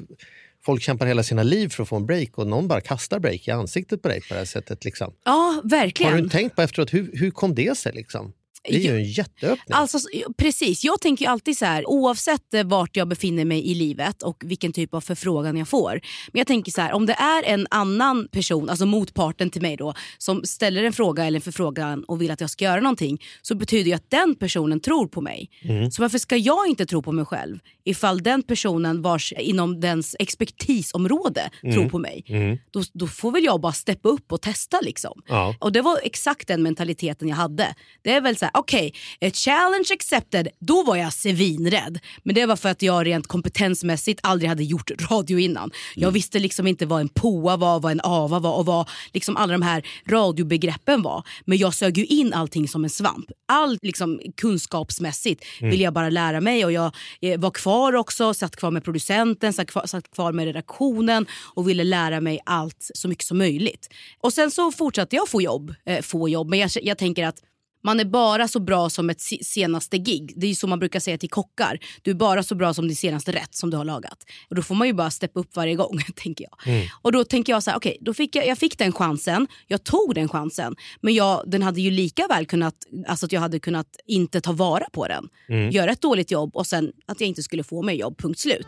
[0.66, 3.48] folk kämpar hela sina liv för att få en break och någon bara kastar break
[3.48, 4.86] i ansiktet på dig på det här sättet.
[4.86, 5.14] Liksom.
[5.26, 6.14] Ja, verkligen.
[6.14, 7.94] Har du tänkt på efteråt, hur, hur kom det sig?
[7.94, 8.34] Liksom?
[8.64, 9.78] Det är ju en jätteöppning.
[9.78, 9.98] Alltså,
[10.38, 14.44] precis, jag tänker alltid så här, oavsett eh, vart jag befinner mig i livet och
[14.46, 15.92] vilken typ av förfrågan jag får.
[16.32, 19.78] Men jag tänker så här, om det är en annan person, alltså motparten till mig
[19.78, 23.22] då, som ställer en fråga eller en förfrågan och vill att jag ska göra någonting,
[23.42, 25.50] så betyder ju att den personen tror på mig.
[25.92, 30.16] Så varför ska jag inte tro på mig själv ifall den personen vars inom dens
[30.20, 32.24] expertisområde tror på mig?
[32.72, 35.22] Då, då får väl jag bara steppa upp och testa liksom.
[35.28, 35.56] Ja.
[35.60, 37.76] Och det var exakt den mentaliteten jag hade.
[38.02, 42.00] Det är väl så okej, okay, challenge accepted, då var jag svinrädd.
[42.24, 45.72] Men det var för att jag rent kompetensmässigt aldrig hade gjort radio innan.
[45.96, 49.38] Jag visste liksom inte vad en POA var, vad en AVA var och vad liksom
[49.38, 51.24] alla de här radiobegreppen var.
[51.46, 53.26] Men jag sög ju in allting som en svamp.
[53.48, 58.56] Allt liksom kunskapsmässigt ville jag bara lära mig och jag eh, var kvar också, satt
[58.56, 63.08] kvar med producenten, satt kvar, satt kvar med redaktionen och ville lära mig allt så
[63.08, 63.90] mycket som möjligt.
[64.20, 67.36] Och sen så fortsatte jag få jobb, eh, få jobb men jag, jag tänker att
[67.84, 70.34] man är bara så bra som ett se- senaste gig.
[70.36, 71.80] Det är så man brukar säga till kockar.
[72.02, 74.18] Du är bara så bra som din senaste rätt som du har lagat.
[74.50, 76.00] Och då får man ju bara steppa upp varje gång.
[76.16, 76.74] tänker jag.
[77.02, 79.48] Och då tänker jag så här, då fick jag, jag fick den chansen.
[79.68, 80.76] Jag tog den chansen.
[81.02, 82.76] Men jag, den hade ju lika väl kunnat,
[83.08, 85.28] alltså att jag hade kunnat inte ta vara på den.
[85.72, 88.68] Göra ett dåligt jobb och sen att jag inte skulle få mig jobb, punkt slut.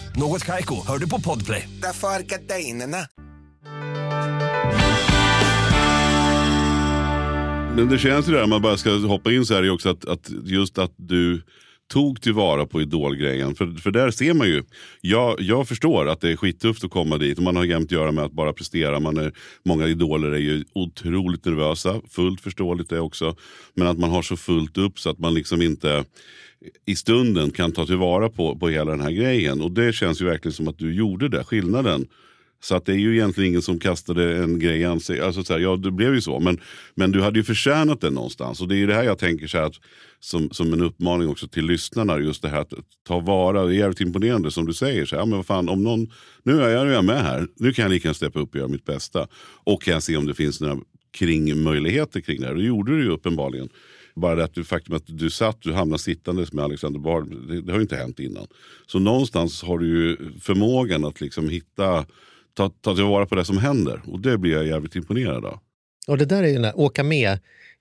[0.15, 1.69] Något Kaiko, hör du på Podplay.
[1.81, 2.97] Därför är gardinerna.
[7.75, 9.89] Men det känns ju där, om man bara ska hoppa in så här, är också
[9.89, 11.41] att, att just att du
[11.91, 13.55] tog tillvara på idolgrejen.
[13.55, 14.63] För, för där ser man ju,
[15.01, 17.91] jag, jag förstår att det är skittufft att komma dit och man har jämt att
[17.91, 18.99] göra med att bara prestera.
[18.99, 19.33] Man är,
[19.65, 23.35] många idoler är ju otroligt nervösa, fullt förståeligt det också.
[23.73, 26.05] Men att man har så fullt upp så att man liksom inte
[26.85, 29.61] i stunden kan ta tillvara på, på hela den här grejen.
[29.61, 32.07] Och det känns ju verkligen som att du gjorde det, skillnaden.
[32.63, 35.25] Så att det är ju egentligen ingen som kastade en grej i ansiktet.
[35.25, 36.39] Alltså så här, ja, det blev ju så.
[36.39, 36.59] Men,
[36.95, 38.61] men du hade ju förtjänat det någonstans.
[38.61, 39.75] Och det är ju det här jag tänker så här att,
[40.19, 42.19] som, som en uppmaning också till lyssnarna.
[42.19, 42.73] Just det här att
[43.07, 43.65] ta vara.
[43.65, 45.05] Det är jävligt imponerande som du säger.
[45.05, 46.11] Så här, ja, men vad fan, om någon,
[46.43, 47.47] nu är jag, nu är jag med här.
[47.55, 49.27] Nu kan jag lika gärna steppa upp och göra mitt bästa.
[49.63, 50.77] Och kan jag se om det finns några
[51.11, 52.55] kringmöjligheter kring det här.
[52.55, 53.69] Det gjorde du ju uppenbarligen.
[54.15, 57.61] Bara det att du, faktum att du satt, du hamnade sittandes med Alexander Bard, det,
[57.61, 58.47] det har ju inte hänt innan.
[58.87, 62.05] Så någonstans har du ju förmågan att liksom hitta,
[62.53, 64.01] ta, ta tillvara på det som händer.
[64.07, 65.59] Och det blir jag jävligt imponerad av.
[66.07, 67.39] Och det där är ju den där åka med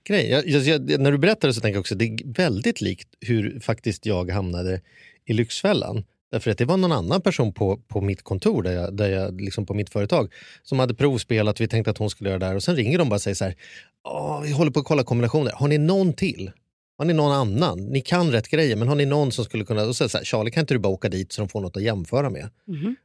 [0.09, 0.31] grej.
[0.31, 2.81] Jag, jag, jag, när du berättar det så tänker jag också att det är väldigt
[2.81, 4.81] likt hur faktiskt jag hamnade
[5.25, 6.05] i Lyxfällan.
[6.31, 9.41] Därför att det var någon annan person på, på mitt kontor, där jag, där jag,
[9.41, 11.61] liksom på mitt företag, som hade provspelat.
[11.61, 12.57] Vi tänkte att hon skulle göra det här.
[12.57, 13.55] Och sen ringer de bara och säger så här,
[14.43, 15.53] vi håller på att kolla kombinationer.
[15.53, 16.51] Har ni någon till?
[16.99, 17.79] Har ni någon annan?
[17.79, 19.83] Ni kan rätt grejer, men har ni någon som skulle kunna...
[19.83, 21.77] Och så, så här, Charlie, kan inte du bara åka dit så de får något
[21.77, 22.49] att jämföra med?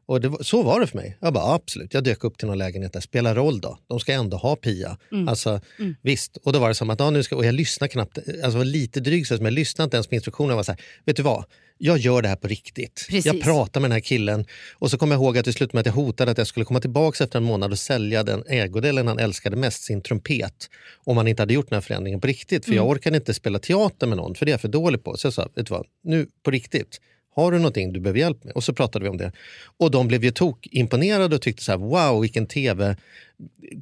[0.05, 1.17] Och det var, så var det för mig.
[1.21, 1.93] Jag bara, absolut.
[1.93, 2.99] Jag dök upp till någon lägenhet där.
[2.99, 3.77] Spelar roll då.
[3.87, 4.97] De ska ändå ha Pia.
[5.27, 5.61] Alltså,
[6.01, 6.37] Visst.
[6.37, 8.17] Och då var det som att, ja, nu ska, och jag lyssnade knappt.
[8.43, 10.51] Alltså, var lite dryg, så men jag lyssnade inte ens på instruktionerna.
[10.51, 11.45] Jag var så här, vet du vad?
[11.77, 13.05] Jag gör det här på riktigt.
[13.09, 13.25] Precis.
[13.25, 14.45] Jag pratar med den här killen.
[14.73, 16.65] Och så kom jag ihåg att det slutade med att jag hotade att jag skulle
[16.65, 20.69] komma tillbaka efter en månad och sälja den ägodelen han älskade mest, sin trumpet.
[21.03, 22.65] Om han inte hade gjort den här förändringen på riktigt.
[22.65, 25.17] För jag orkade inte spela teater med någon, för det är jag för dålig på.
[25.17, 25.85] Så jag sa, vet du vad?
[26.03, 26.99] Nu på riktigt.
[27.35, 28.53] Har du någonting du behöver hjälp med?
[28.53, 29.31] Och så pratade vi om det.
[29.77, 32.97] Och de blev ju tokimponerade och tyckte så här, wow vilken tv,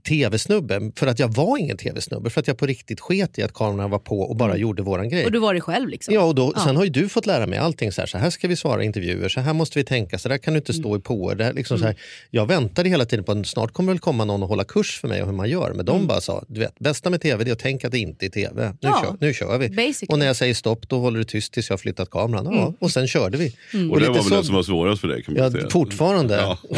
[0.07, 0.91] tv-snubbe.
[0.95, 2.29] För att jag var ingen tv-snubbe.
[2.29, 5.09] För att jag på riktigt sket i att kamerorna var på och bara gjorde våran
[5.09, 5.25] grej.
[5.25, 6.13] Och du var det själv liksom?
[6.13, 7.91] Ja, och då, sen har ju du fått lära mig allting.
[7.91, 10.29] Så här, så här ska vi svara i intervjuer, så här måste vi tänka, så
[10.29, 11.33] där kan du inte stå i på.
[11.33, 11.95] Det här, liksom så här,
[12.29, 15.07] jag väntade hela tiden på att snart kommer väl komma någon och hålla kurs för
[15.07, 15.73] mig och hur man gör.
[15.73, 17.99] Men de bara sa, du vet, bästa med tv det är att tänka att det
[17.99, 18.65] inte är tv.
[18.69, 19.01] Nu, Ja.
[19.05, 19.69] kör, nu kör vi.
[19.69, 20.07] Basically.
[20.09, 22.47] Och när jag säger stopp då håller du tyst tills jag har flyttat kameran.
[22.51, 23.47] Ja, Och sen körde vi.
[23.47, 25.51] Och det lite var väl så- det som var svårast för dig kan man Ja,
[25.51, 25.69] säga.
[25.69, 26.35] fortfarande.
[26.35, 26.57] Ja.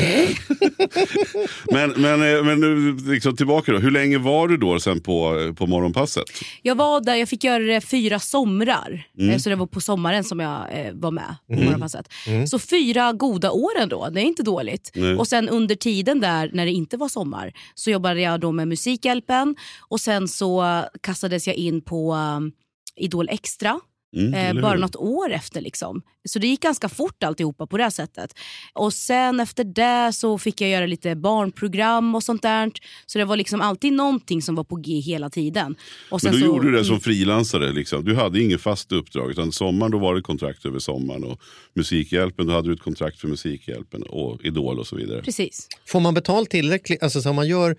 [1.72, 3.78] men, men, eh, men liksom tillbaka då.
[3.78, 6.24] Hur länge var du då sen på, på morgonpasset?
[6.62, 9.08] Jag var där, jag fick göra det fyra somrar.
[9.18, 9.30] Mm.
[9.30, 12.10] Eh, Så det var på sommaren som jag eh, var med på morgonpasset.
[12.50, 14.92] Så fyra goda år ändå, det är inte dåligt.
[14.96, 15.16] Nej.
[15.16, 18.68] Och sen under tiden där när det inte var sommar så jobbade jag då med
[18.68, 19.56] Musikhjälpen
[19.90, 22.52] och sen så kastades jag in på um,
[22.96, 23.80] Idol Extra.
[24.16, 25.62] Mm, Eh, bara något år efter.
[25.62, 26.02] Liksom.
[26.30, 28.34] Så det gick ganska fort alltihopa på det här sättet.
[28.74, 32.72] Och sen efter det så fick jag göra lite barnprogram och sånt där.
[33.06, 35.76] Så det var liksom alltid någonting som var på G hela tiden.
[36.12, 37.02] Och Men då så, gjorde du det som Mm.
[37.02, 37.72] frilansare.
[37.74, 38.06] Liksom.
[38.06, 39.32] Du hade inget fast uppdrag.
[39.32, 41.24] Utan sommaren då var det kontrakt över sommaren.
[41.24, 41.42] Och
[41.76, 45.22] Musikhjälpen, då hade du ett kontrakt för Musikhjälpen och Idol och så vidare.
[45.22, 45.68] Precis.
[45.88, 47.76] Får man betalt tillräckligt, alltså så om man gör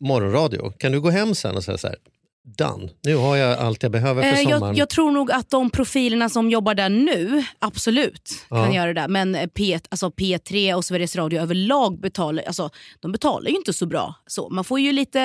[0.00, 1.96] morgonradio, kan du gå hem sen och säga så här,
[2.58, 4.60] done, nu har jag allt jag behöver för Eh, sommaren.
[4.62, 8.74] jag, jag tror nog att de profilerna som jobbar där nu absolut kan Ja.
[8.74, 9.08] göra det.
[9.08, 13.72] Men eh, P, alltså P3 och Sveriges Radio överlag betalar, alltså, de betalar ju inte
[13.72, 14.14] så bra.
[14.26, 15.18] Så man får ju lite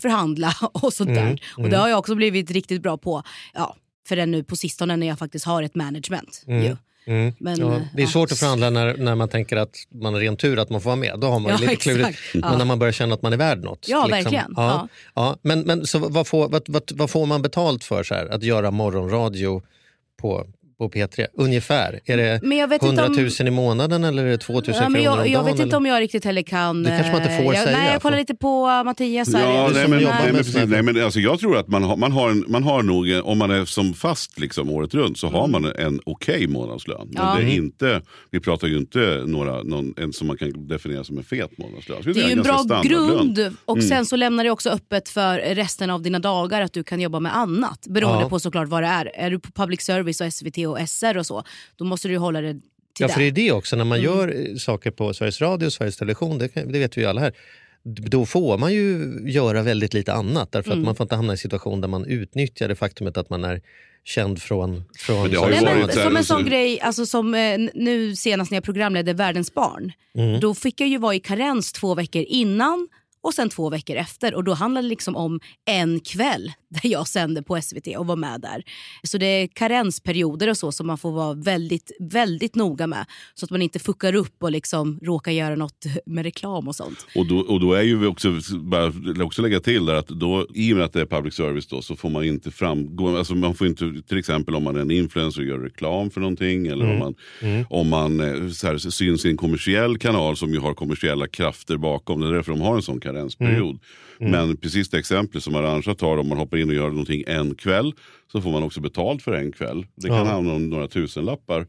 [0.00, 1.40] förhandla och sånt Mm, där.
[1.56, 3.22] Och det har jag också blivit riktigt bra på.
[3.54, 3.76] Ja,
[4.08, 6.44] för det nu på sistone när jag faktiskt har ett management.
[6.46, 6.76] ju.
[7.06, 7.32] Mm.
[7.38, 8.10] Men, Ja, eh, det är ja.
[8.10, 10.90] svårt att förhandla när, när man tänker att man har ren tur att man får
[10.90, 11.14] vara med.
[11.20, 12.18] Då har man Ja, lite klurigt.
[12.34, 12.58] Men Ja.
[12.58, 13.88] när man börjar känna att man är värd något.
[13.88, 14.00] liksom.
[14.10, 14.54] Ja, verkligen.
[14.56, 14.88] Ja.
[15.14, 15.36] Ja.
[15.42, 18.42] Men, men så vad, får, vad, vad, vad får man betalt för så här, att
[18.42, 19.62] göra morgonradio
[20.20, 20.46] på,
[20.78, 21.26] på P3?
[21.34, 22.00] Ungefär.
[22.04, 24.52] Är det Men jag vet inte 100 000 om- i månaden eller är det 2
[24.52, 25.32] 000 Ja, kronor jag, om dagen?
[25.32, 25.76] jag vet inte eller?
[25.76, 26.82] om jag riktigt heller kan...
[26.82, 29.34] Det kanske man inte får eh, jag, säga, Nej, jag kollar för- lite på Mattias.
[29.34, 29.54] här.
[29.54, 30.66] Ja, Du nej, som men, jobbar nej, med men, precis, sådär.
[30.66, 33.22] nej, men alltså, jag tror att man har, man har, en, man har nog, en-
[33.22, 37.08] om man är som fast liksom, året runt så har man en okej månadslön.
[37.12, 37.28] Men Mm.
[37.28, 37.34] Ja.
[37.34, 37.64] det är Mm.
[37.64, 41.58] inte, vi pratar ju inte några, någon, en som man kan definiera som en fet
[41.58, 42.02] månadslön.
[42.04, 43.88] Det är ju en ganska bra grund och Mm.
[43.88, 47.20] sen så lämnar det också öppet för resten av dina dagar att du kan jobba
[47.20, 47.86] med annat.
[47.88, 48.28] Beroende Ja.
[48.28, 49.10] på såklart vad det är.
[49.14, 51.42] Är du på public service och SVT och SR och så,
[51.76, 52.60] då måste du hålla det till
[52.98, 53.12] Ja, det.
[53.12, 53.76] för det är det också.
[53.76, 54.10] När man Mm.
[54.12, 57.20] gör eh, saker på Sveriges Radio och Sveriges Television, det, det vet vi ju alla
[57.20, 57.32] här,
[57.84, 60.52] då får man ju göra väldigt lite annat.
[60.52, 60.82] Därför Mm.
[60.82, 63.44] att man får inte hamna i en situation där man utnyttjar det faktumet att man
[63.44, 63.60] är
[64.04, 64.84] känd från...
[64.98, 67.58] från Men det har ju Nej, varit men, som en sån grej, alltså som eh,
[67.74, 69.92] nu senast när jag programledde Världens barn.
[70.14, 70.40] Mm.
[70.40, 72.88] Då fick jag ju vara i karens två veckor innan
[73.26, 74.34] och sen två veckor efter.
[74.34, 78.16] Och Då handlade det liksom om en kväll där jag sände på SVT och var
[78.16, 78.62] med där.
[79.02, 83.06] Så det är karensperioder och så som man får vara väldigt, väldigt noga med.
[83.34, 87.06] Så att man inte fuckar upp och liksom råkar göra något med reklam och sånt.
[87.14, 88.92] Och då, och då är ju vi också, bara
[89.24, 91.82] också lägga till där att då, i och med att det är public service då,
[91.82, 94.90] så får man inte framgå, alltså man får inte, till exempel om man är en
[94.90, 97.14] influencer och gör reklam för någonting eller om man,
[97.70, 101.76] om man eh, så här, syns i en kommersiell kanal som ju har kommersiella krafter
[101.76, 103.78] bakom, det är därför de har en sån karensperiod.
[104.18, 107.54] Men precis det exempel som Arantxa tar, om man hoppar in och gör någonting en
[107.54, 107.92] kväll
[108.32, 109.86] så får man också betalt för en kväll.
[109.96, 110.24] Det kan Ja.
[110.24, 111.66] handla om några tusenlappar.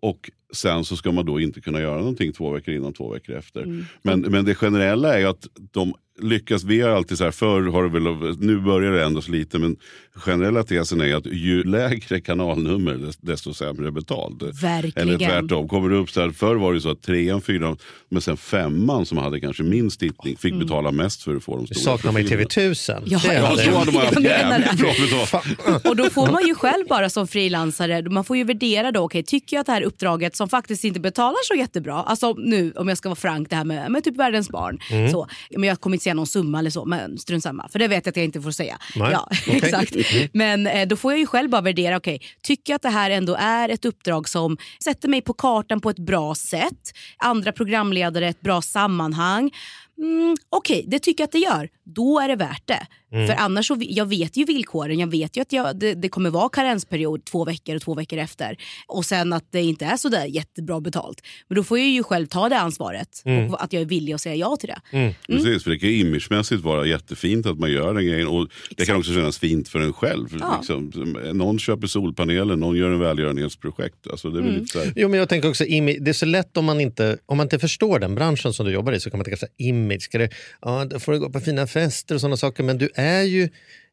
[0.00, 3.34] Och sen så ska man då inte kunna göra någonting två veckor innan, två veckor
[3.36, 3.84] efter.
[4.02, 7.62] Men, men det generella är ju att de lyckas, vi har alltid så här, förr
[7.72, 9.76] har det väl, nu börjar det ändras lite, men
[10.14, 14.42] generella tesen är att ju lägre kanalnummer dest- desto sämre betalt.
[14.62, 15.08] Verkligen.
[15.08, 17.76] Eller tvärtom, kommer det upp så här, förr var det så att trean, fyran,
[18.08, 21.66] men sen femman som hade kanske minst tittning fick betala mest för att få de
[21.66, 22.48] stora saknar man i profilerna.
[22.48, 23.02] TV1000.
[23.06, 23.62] Ja, Det är Ja, det.
[23.64, 25.86] så hade man haft jävligt bra betalt.
[25.86, 29.22] Och då får man ju själv bara som frilansare, man får ju värdera då, okej
[29.22, 32.88] tycker jag att det här uppdraget som faktiskt inte betalar så jättebra, alltså nu om
[32.88, 35.10] jag ska vara frank det här med, med typ världens barn, Mm.
[35.10, 37.88] så, men jag kommer inte säga någon summa eller så, men strunt samma, för det
[37.88, 38.78] vet jag att jag inte får säga.
[38.96, 39.56] Nej, Ja, okej.
[39.62, 39.94] exakt.
[40.32, 43.10] Men eh, då får jag ju själv bara värdera, okej tycker jag att det här
[43.10, 48.28] ändå är ett uppdrag som sätter mig på kartan på ett bra sätt, andra programledare
[48.28, 49.50] ett bra sammanhang,
[49.98, 51.68] Mm, Okej, det tycker jag att det gör.
[51.84, 52.86] Då är det värt det.
[53.12, 53.26] Mm.
[53.26, 54.98] För annars så, jag vet ju villkoren.
[54.98, 58.18] Jag vet ju att jag, det, det kommer vara karensperiod två veckor och två veckor
[58.18, 58.56] efter.
[58.86, 61.20] Och sen att det inte är så där jättebra betalt.
[61.48, 63.22] Men då får jag ju själv ta det ansvaret.
[63.24, 63.50] Mm.
[63.54, 65.12] Och att jag är villig att säga ja till det.
[65.26, 68.26] Precis, för det kan ju imagemässigt vara jättefint att man gör den grejen.
[68.28, 70.28] Och det kan också kännas fint för en själv.
[70.40, 70.56] Ja.
[70.56, 70.92] Liksom,
[71.32, 74.06] någon köper solpaneler, någon gör en välgörenhetsprojekt.
[74.10, 74.54] Alltså, det är Mm.
[74.54, 76.80] lite så här, Jo, men jag tänker också, imi- det är så lätt om man,
[76.80, 79.36] inte, om man inte förstår den branschen som du jobbar i så kan man tänka
[79.36, 80.30] så här, image, ska det,
[80.62, 82.62] ja, då får du gå på fina fester och sådana saker.
[82.62, 83.48] Men du är ju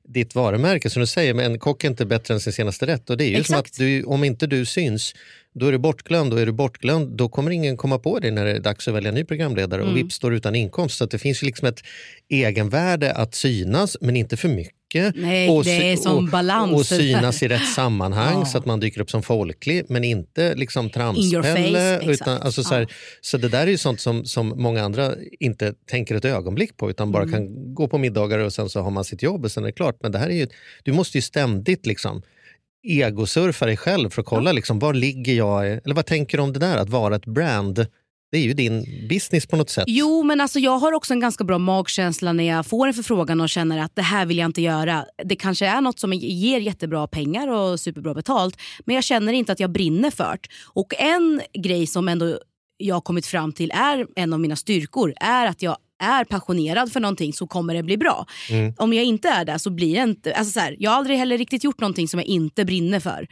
[0.08, 3.10] ditt varumärke som du säger, men en kock är inte bättre än sin senaste rätt.
[3.10, 3.70] Och det är ju som Exakt.
[3.70, 5.16] att du, om inte du syns,
[5.54, 8.46] då är du bortglömd och är du bortglömd då kommer ingen komma på dig när
[8.46, 9.92] det är dags att välja ny programledare Mm.
[9.94, 10.98] och vips står utan inkomst.
[10.98, 11.84] Så det finns ju liksom ett
[12.30, 14.76] egenvärde att synas men inte för mycket.
[15.16, 16.74] Nej, och, det är sy- som och, balans.
[16.74, 18.46] och synas i rätt sammanhang Ja.
[18.46, 22.00] så att man dyker upp som folklig men inte liksom tramspelle.
[22.00, 22.46] face, Utan, exakt.
[22.46, 22.88] alltså, så, här, Ja.
[23.22, 26.90] så det där är ju sånt som, som många andra inte tänker ett ögonblick på
[26.90, 27.12] utan Mm.
[27.12, 29.68] bara kan gå på middagar och sen så har man sitt jobb och sen är
[29.68, 29.96] det klart.
[30.02, 30.48] Men det här är ju,
[30.84, 32.22] du måste ju ständigt liksom
[32.88, 36.54] egosurfa dig själv för att kolla liksom, var ligger jag, eller vad tänker du om
[36.54, 37.88] det där att vara ett brand?
[38.34, 39.84] Det är ju din business på något sätt.
[39.88, 43.41] Jo men alltså jag har också en ganska bra magkänsla när jag får en förfrågan
[43.41, 45.06] och känner att det här vill jag inte göra.
[45.24, 49.52] Det kanske är något som ger jättebra pengar och superbra betalt men jag känner inte
[49.52, 50.48] att jag brinner för det.
[50.65, 52.39] Och en grej som ändå
[52.78, 56.92] jag har kommit fram till är en av mina styrkor är att jag är passionerad
[56.92, 58.26] för någonting så kommer det bli bra.
[58.78, 60.34] Om jag inte är det så blir det inte...
[60.34, 63.28] Alltså så här, jag har aldrig heller riktigt gjort någonting som jag inte brinner för.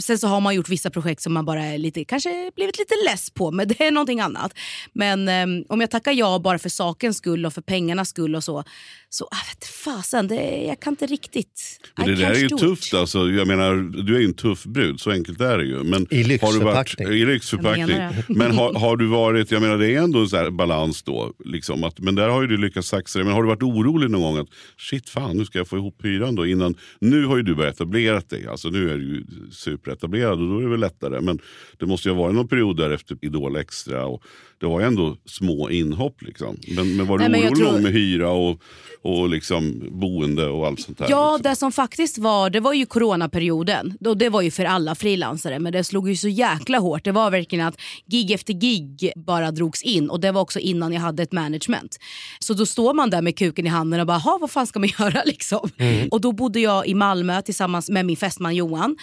[0.00, 2.94] Sen så har man gjort vissa projekt som man bara är lite, kanske blivit lite
[3.10, 4.52] less på men det är någonting annat.
[4.92, 8.44] Men ehm, om jag tackar ja bara för sakens skull och för pengarnas skull och
[8.44, 8.64] så,
[9.08, 11.80] så ah, vet fasen, det, jag kan inte riktigt...
[11.96, 13.18] Men I det där är ju tufft alltså.
[13.18, 15.82] Jag menar, du är ju en tuff brud, så enkelt är det ju.
[15.82, 17.08] Men I Har du varit, lyxförpackning.
[17.08, 17.98] I lyxförpackning.
[18.28, 21.32] Men har, har du varit, jag menar det är ändå en så här balans då.
[21.44, 23.24] Liksom, att, men där har ju du lyckats saxa det.
[23.24, 26.04] Men har du varit orolig någon gång att shit fan nu ska jag få ihop
[26.04, 26.74] hyran då innan.
[27.00, 28.46] Nu har ju du börjat etablera dig.
[28.46, 31.20] Alltså nu är du ju superetablerad och då är det väl lättare.
[31.20, 31.38] Men
[31.78, 34.06] det måste ju ha varit någon period där efter Idol Extra.
[34.06, 34.22] Och
[34.60, 36.56] det var ju ändå små inhopp liksom.
[36.76, 38.60] Men, men var du Nej, orolig tror- med hyra och,
[39.02, 41.06] och liksom boende och allt sånt där?
[41.10, 41.50] Ja, liksom?
[41.50, 43.96] det som faktiskt var, det var ju coronaperioden.
[44.16, 47.04] Det var ju för alla frilansare men det slog ju så jäkla hårt.
[47.04, 50.92] Det var verkligen att gig efter gig bara drogs in och det var också innan
[50.92, 51.96] jag hade ett management.
[52.38, 54.78] Så då står man där med kuken i handen och bara, "Ha, vad fan ska
[54.78, 55.70] man göra liksom?
[56.10, 58.96] Och då bodde jag i Malmö tillsammans med min fästman Johan.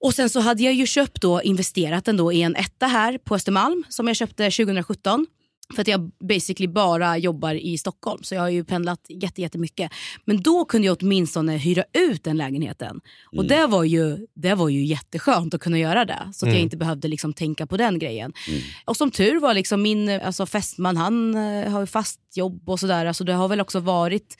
[0.00, 3.34] Och sen så hade jag ju köpt då, investerat ändå i en etta här på
[3.34, 5.26] Östermalm som jag köpte 2017.
[5.74, 9.92] För att jag basically bara jobbar i Stockholm så jag har ju pendlat jätte, jättemycket.
[10.24, 13.00] Men då kunde jag åtminstone hyra ut den lägenheten.
[13.36, 16.30] Och det var, ju, det var ju jätteskönt att kunna göra det.
[16.34, 18.32] Så att jag inte behövde liksom tänka på den grejen.
[18.84, 22.80] Och som tur var, liksom min alltså fästman han eh, har ju fast jobb och
[22.80, 23.06] sådär.
[23.06, 24.36] Alltså det har väl också varit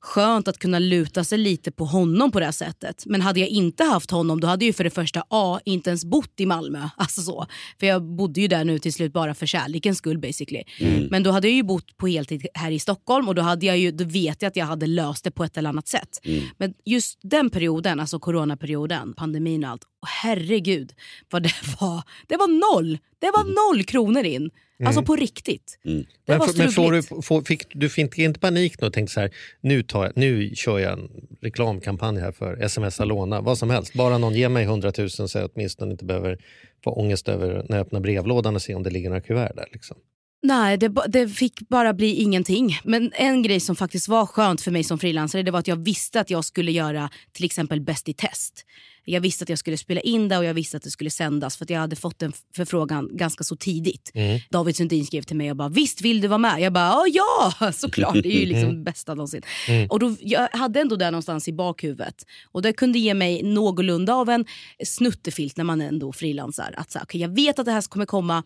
[0.00, 3.02] skönt att kunna luta sig lite på honom på det här sättet.
[3.06, 5.90] Men hade jag inte haft honom då hade jag ju för det första A, inte
[5.90, 6.88] ens bott i Malmö.
[6.96, 7.46] Alltså så.
[7.80, 10.62] För jag bodde ju där nu till slut bara för kärlekens skull basically.
[11.10, 13.78] Men då hade jag ju bott på heltid här i Stockholm och då, hade jag
[13.78, 16.20] ju, då vet jag att jag hade löst det på ett eller annat sätt.
[16.58, 19.84] Men just den perioden, alltså coronaperioden, pandemin och allt.
[19.84, 20.92] Och herregud
[21.30, 22.02] vad det var.
[22.26, 22.98] Det var noll!
[23.18, 24.50] Det var noll kronor in.
[24.86, 25.78] Alltså på riktigt.
[25.82, 29.20] Det Men, men får du, får, fick, du fick inte panik nu och tänkte så
[29.20, 33.70] här, nu, tar jag, nu kör jag en reklamkampanj här för sms låna, vad som
[33.70, 33.92] helst.
[33.94, 36.38] Bara någon ger mig 100 000 så jag åtminstone inte behöver
[36.84, 39.68] få ångest över när jag öppnar brevlådan och ser om det ligger några kuvert där.
[39.72, 39.96] Liksom.
[40.42, 42.80] Nej, det, det fick bara bli ingenting.
[42.84, 45.84] Men en grej som faktiskt var skönt för mig som frilansare det var att jag
[45.84, 48.64] visste att jag skulle göra till exempel Bäst i test.
[49.04, 51.56] Jag visste att jag skulle spela in det och jag visste att det skulle sändas
[51.56, 54.12] för jag hade fått en förfrågan ganska så tidigt.
[54.50, 57.72] David Sundin skrev till mig och bara “Visst vill du vara med?” Jag bara “Ja,
[57.72, 59.42] såklart, det är ju liksom bästa någonsin”.
[59.88, 62.26] Och då, jag hade ändå det någonstans i bakhuvudet.
[62.52, 64.44] Och det kunde ge mig någorlunda av en
[64.84, 66.74] snuttefilt när man ändå frilansar.
[66.76, 68.42] Att så, okay, jag vet att det här kommer komma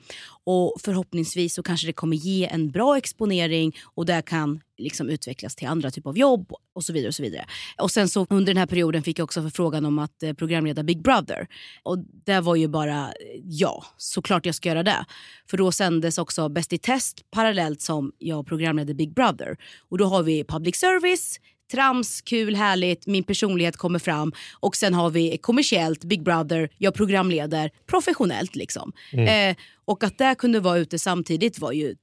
[0.46, 5.56] och förhoppningsvis så kanske det kommer ge en bra exponering och det kan liksom utvecklas
[5.56, 7.08] till andra typer av jobb och så vidare.
[7.08, 7.46] Och så vidare.
[7.78, 10.82] Och sen så under den här perioden fick jag också förfrågan om att eh, programleda
[10.82, 11.48] Big Brother.
[11.82, 15.04] Och det var ju bara eh, ja, såklart jag ska göra det.
[15.50, 19.56] För då sändes också Bäst i test parallellt som jag programledde Big Brother.
[19.88, 21.40] Och då har vi public service,
[21.72, 26.94] trams, kul, härligt, min personlighet kommer fram och sen har vi kommersiellt, Big Brother, jag
[26.94, 28.92] programleder professionellt liksom.
[29.12, 31.94] Eh, och att det kunde vara ute samtidigt var ju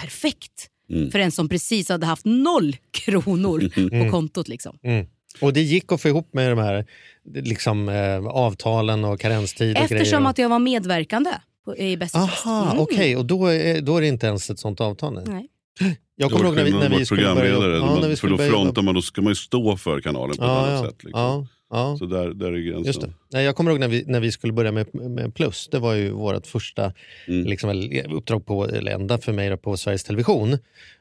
[0.00, 0.66] perfekt.
[1.12, 3.60] För en som precis hade haft noll kronor
[4.04, 4.48] på kontot.
[4.48, 4.78] Liksom.
[4.82, 5.06] Mm.
[5.40, 6.86] Och det gick att få ihop med de här
[7.34, 10.30] liksom, eh, avtalen och karenstid och Eftersom grejer.
[10.30, 11.30] att jag var medverkande
[11.64, 12.18] på, i Bäst i.
[12.18, 12.82] Aha, Mm.
[12.82, 13.16] okej.
[13.16, 15.22] Och då är, då är det inte ens ett sånt avtal?
[15.26, 15.48] Nej.
[15.80, 16.00] Nej.
[16.20, 18.32] Jag kommer ihåg när vi, när vi skulle börja ja, man, när vi för skulle
[18.32, 18.62] då börja jobba.
[18.64, 21.04] frontar man, då ska man ju stå för kanalen på ett Ja, annat ja, sätt.
[21.04, 21.20] Liksom.
[21.20, 21.96] ja, ja.
[21.98, 22.84] Så där, där är gränsen.
[22.86, 23.12] Just det.
[23.32, 25.68] Nej, jag kommer ihåg när vi, när vi skulle börja med, med Plus.
[25.70, 26.92] Det var ju vårt första
[27.28, 27.46] Mm.
[27.46, 30.58] liksom, uppdrag på, eller enda för mig då, på Sveriges Television.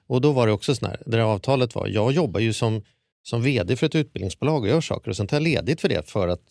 [0.07, 2.81] Och då var det också sån här, det där avtalet var, jag jobbar ju som,
[3.23, 6.09] som vd för ett utbildningsbolag och gör saker och sen tar jag ledigt för det
[6.09, 6.41] för att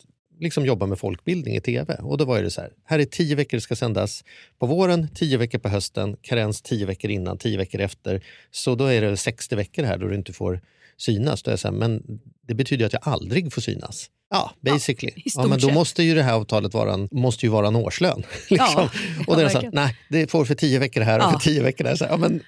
[0.41, 1.95] liksom jobba med folkbildning i tv.
[1.95, 4.24] Och då var det så här, här är tio veckor det ska sändas
[4.59, 8.24] på våren, tio veckor på hösten, karens tio veckor innan, tio veckor efter.
[8.51, 10.61] Så då är det 60 veckor här då du inte får
[10.97, 11.43] synas.
[11.43, 14.11] Då är jag så här, men det betyder ju att jag aldrig får synas.
[14.31, 15.12] Ja, basically.
[15.24, 17.76] Ja, stort men då måste ju det här avtalet vara en, måste ju vara en
[17.76, 18.22] årslön.
[18.51, 18.59] liksom.
[18.76, 18.91] Ja,
[19.26, 21.31] och det är ja, så, nej, det får för tio veckor här och Ja.
[21.33, 21.97] för tio veckor där.
[21.97, 22.41] Så, ja, men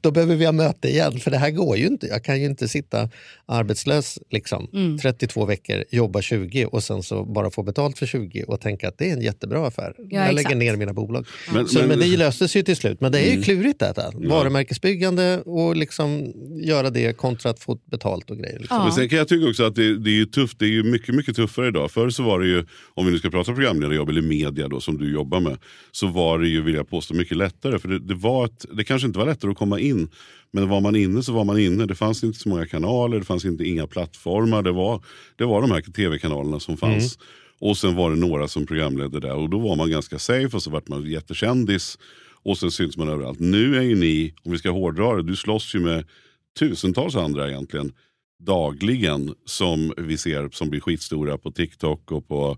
[0.00, 2.06] då behöver vi ha möte igen, för det här går ju inte.
[2.06, 3.08] Jag kan ju inte sitta
[3.46, 4.98] arbetslös liksom, Mm.
[4.98, 8.98] 32 veckor, jobba 20 och sen så bara få betalt för 20 och tänka att
[8.98, 9.94] det är en jättebra affär.
[9.98, 10.56] jag lägger exakt.
[10.56, 11.26] ner mina bolag.
[11.54, 13.00] Men- så, men, men- det löstes ju till slut.
[13.00, 13.42] Men det är ju Mm.
[13.42, 14.10] klurigt detta.
[14.14, 16.32] Varumärkesbyggande och liksom
[16.62, 18.58] göra det kontra att få betalt och grejer.
[18.58, 18.76] Liksom.
[18.76, 18.84] Ja.
[18.84, 20.58] Men sen kan jag tycka också att det, det är ju tufft.
[20.58, 21.90] Det är ju mycket, mycket tuffare idag.
[21.90, 22.64] Förr så var det ju,
[22.94, 25.58] om vi nu ska prata programledarjobb eller media då, som du jobbar med,
[25.92, 27.78] så var det ju, vill jag påstå, mycket lättare.
[27.78, 30.08] För det, det, var ett, det kanske inte var lättare att komma in,
[30.50, 31.86] men var man inne så var man inne.
[31.86, 34.62] Det fanns inte så många kanaler, det fanns inte inga plattformar.
[34.62, 35.02] Det var,
[35.36, 37.18] det var de här tv-kanalerna som fanns.
[37.58, 40.62] Och sen var det några som programledde där och då var man ganska safe och
[40.62, 41.98] så vart man jättekändis.
[42.42, 43.40] Och sen syns man överallt.
[43.40, 46.04] Nu är ju ni, om vi ska hårdra det, du slåss ju med
[46.58, 47.92] tusentals andra egentligen
[48.38, 52.56] dagligen som vi ser som blir skitstora på TikTok och på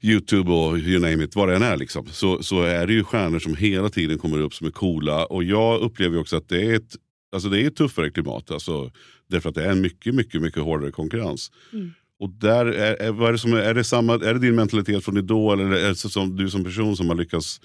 [0.00, 1.76] Youtube och you name it, vad det än är.
[1.76, 2.06] Liksom.
[2.06, 5.26] Så, så är det ju stjärnor som hela tiden kommer upp som är coola.
[5.26, 6.96] Och jag upplever också att det är ett,
[7.32, 8.50] alltså det är ett tuffare klimat.
[8.50, 8.90] Alltså,
[9.28, 11.50] därför att det är en mycket, mycket, mycket hårdare konkurrens.
[12.20, 15.04] Och där är, är, vad är, det som är, det samma, är det din mentalitet
[15.04, 17.60] från Idol eller är det som, du som person som har lyckats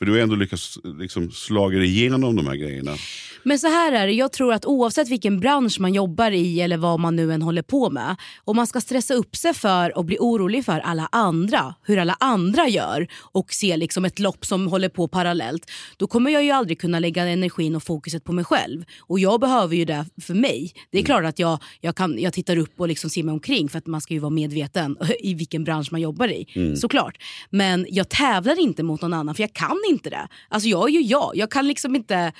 [0.00, 2.96] för du har ändå lyckats liksom, slaga igenom de här grejerna.
[3.42, 6.76] Men så här är det, jag tror att oavsett vilken bransch man jobbar i eller
[6.76, 8.16] vad man nu än håller på med.
[8.44, 12.16] Om man ska stressa upp sig för och bli orolig för alla andra, hur alla
[12.20, 15.70] andra gör och se liksom ett lopp som håller på parallellt.
[15.96, 18.84] Då kommer jag ju aldrig kunna lägga energin och fokuset på mig själv.
[19.00, 20.72] Och jag behöver ju det för mig.
[20.90, 23.68] Det är klart att jag, jag, kan, jag tittar upp och liksom ser mig omkring
[23.68, 26.74] för att man ska ju vara medveten i vilken bransch man jobbar i.
[26.76, 27.18] Såklart.
[27.50, 30.28] Men jag tävlar inte mot någon annan för jag kan inte det.
[30.48, 31.32] Alltså jag är ju jag.
[31.34, 32.32] Jag kan liksom inte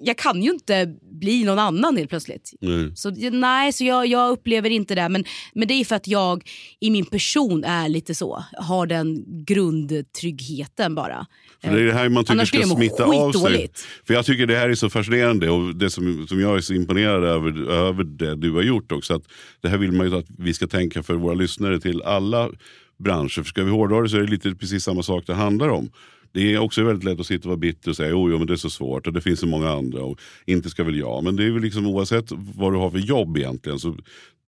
[0.00, 2.52] jag kan ju inte bli någon annan helt plötsligt.
[2.60, 2.96] Nej.
[2.96, 5.08] Så nej, så jag, jag upplever inte det.
[5.08, 6.50] Men, men det är för att jag
[6.80, 8.44] i min person är lite så.
[8.52, 11.26] Har den grundtryggheten bara.
[11.64, 13.70] För det är det här man tycker Annars ska smitta av sig.
[14.06, 16.74] För jag tycker det här är så fascinerande och det som, som jag är så
[16.74, 19.14] imponerad över, över det du har gjort också.
[19.14, 19.22] Att
[19.60, 22.50] det här vill man ju att vi ska tänka för våra lyssnare till alla
[22.98, 23.42] branscher.
[23.42, 25.90] För ska vi hårdra det så är det lite precis samma sak det handlar om.
[26.32, 28.46] Det är också väldigt lätt att sitta och vara bitter och säga jo, jo men
[28.46, 31.24] det är så svårt och det finns så många andra och inte ska väl jag.
[31.24, 33.96] Men det är väl liksom oavsett vad du har för jobb egentligen så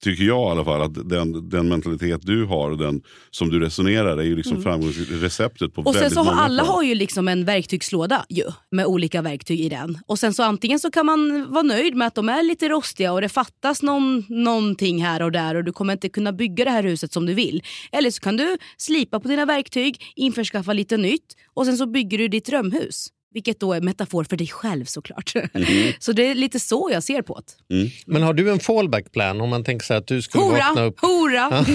[0.02, 3.60] tycker jag i alla fall att den, den mentalitet du har och den som du
[3.60, 5.88] resonerar är ju liksom framgångsreceptet på Mm.
[5.88, 6.74] Och sen så många alla plan.
[6.74, 9.98] har ju liksom en verktygslåda ju, med olika verktyg i den.
[10.06, 13.12] Och sen så antingen så kan man vara nöjd med att de är lite rostiga
[13.12, 16.70] och det fattas någon, någonting här och där och du kommer inte kunna bygga det
[16.70, 17.62] här huset som du vill.
[17.92, 22.18] Eller så kan du slipa på dina verktyg, införskaffa lite nytt och sen så bygger
[22.18, 23.08] du ditt drömhus.
[23.34, 25.34] Vilket då är metafor för dig själv såklart.
[25.54, 25.92] Mhm.
[25.98, 27.90] så det är lite så jag ser på det.
[28.06, 30.84] Men har du en fallback plan om man tänker så att du skulle vakna Hora,
[30.84, 31.00] upp...
[31.00, 31.50] hora!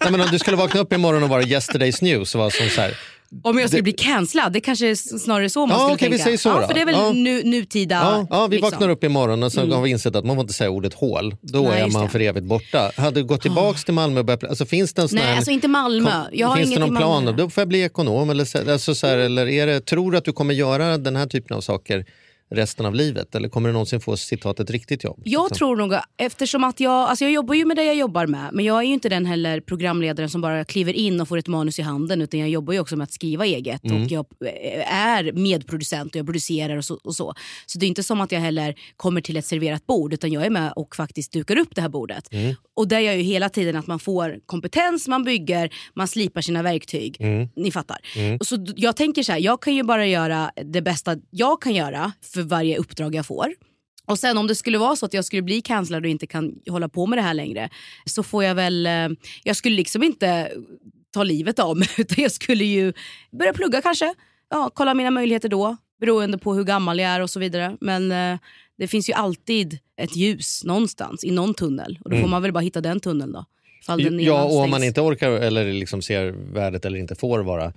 [0.00, 2.68] Nej, men om du skulle vakna upp imorgon och vara yesterday's news och vara som
[2.68, 2.96] så här,
[3.42, 6.24] Om jag skulle bli cancellad, det kanske är snarare så man Ja, skulle vi tänka.
[6.24, 7.12] säger så ja, för det är väl Ja.
[7.12, 7.94] nu, nutida.
[7.94, 8.70] Ja, ja, vi liksom.
[8.70, 9.72] vaknar upp imorgon och så Mm.
[9.72, 11.36] har vi insett att man får inte säga ordet hål.
[11.40, 12.08] Då Nej, är man det.
[12.08, 12.90] för evigt borta.
[12.96, 14.44] Hade du gått tillbaka till Malmö och börjat...
[14.44, 15.36] Alltså, finns det en sån Nej, här...
[15.36, 16.10] alltså inte Malmö.
[16.32, 17.34] Jag har finns inget det någon plan?
[17.36, 18.30] Då får jag bli ekonom.
[18.30, 21.16] Eller, så, alltså, så här, eller är det, tror du att du kommer göra den
[21.16, 22.04] här typen av saker
[22.54, 23.34] resten av livet?
[23.34, 25.20] Eller kommer du någonsin få citat ett riktigt jobb?
[25.24, 25.56] Jag Liksom?
[25.58, 28.64] tror nog, eftersom att jag, alltså jag jobbar ju med det jag jobbar med, men
[28.64, 31.78] jag är ju inte den heller programledaren som bara kliver in och får ett manus
[31.78, 34.02] i handen, utan jag jobbar ju också med att skriva eget Mm.
[34.04, 37.34] och jag eh, är medproducent och jag producerar och så, och så.
[37.66, 40.46] Så det är inte som att jag heller kommer till ett serverat bord, utan jag
[40.46, 42.32] är med och faktiskt dukar upp det här bordet.
[42.32, 42.54] Mm.
[42.76, 46.40] Och där gör jag ju hela tiden att man får kompetens, man bygger, man slipar
[46.40, 47.16] sina verktyg.
[47.20, 47.48] Mm.
[47.56, 47.98] Ni fattar.
[48.40, 51.74] Och så jag tänker så här, jag kan ju bara göra det bästa jag kan
[51.74, 53.54] göra för varje uppdrag jag får.
[54.06, 56.54] Och sen om det skulle vara så att jag skulle bli cancellad och inte kan
[56.68, 57.70] hålla på med det här längre
[58.04, 59.08] så får jag väl, eh,
[59.44, 60.52] jag skulle liksom inte
[61.10, 62.92] ta livet av mig utan jag skulle ju
[63.32, 64.14] börja plugga kanske.
[64.50, 67.76] Ja, kolla mina möjligheter då beroende på hur gammal jag är och så vidare.
[67.80, 68.38] Men eh,
[68.78, 72.52] det finns ju alltid ett ljus någonstans i någon tunnel och då får man väl
[72.52, 73.44] bara hitta den tunneln då.
[73.88, 74.20] Mm.
[74.20, 77.72] Ja, och om man inte orkar eller liksom ser värdet eller inte får vara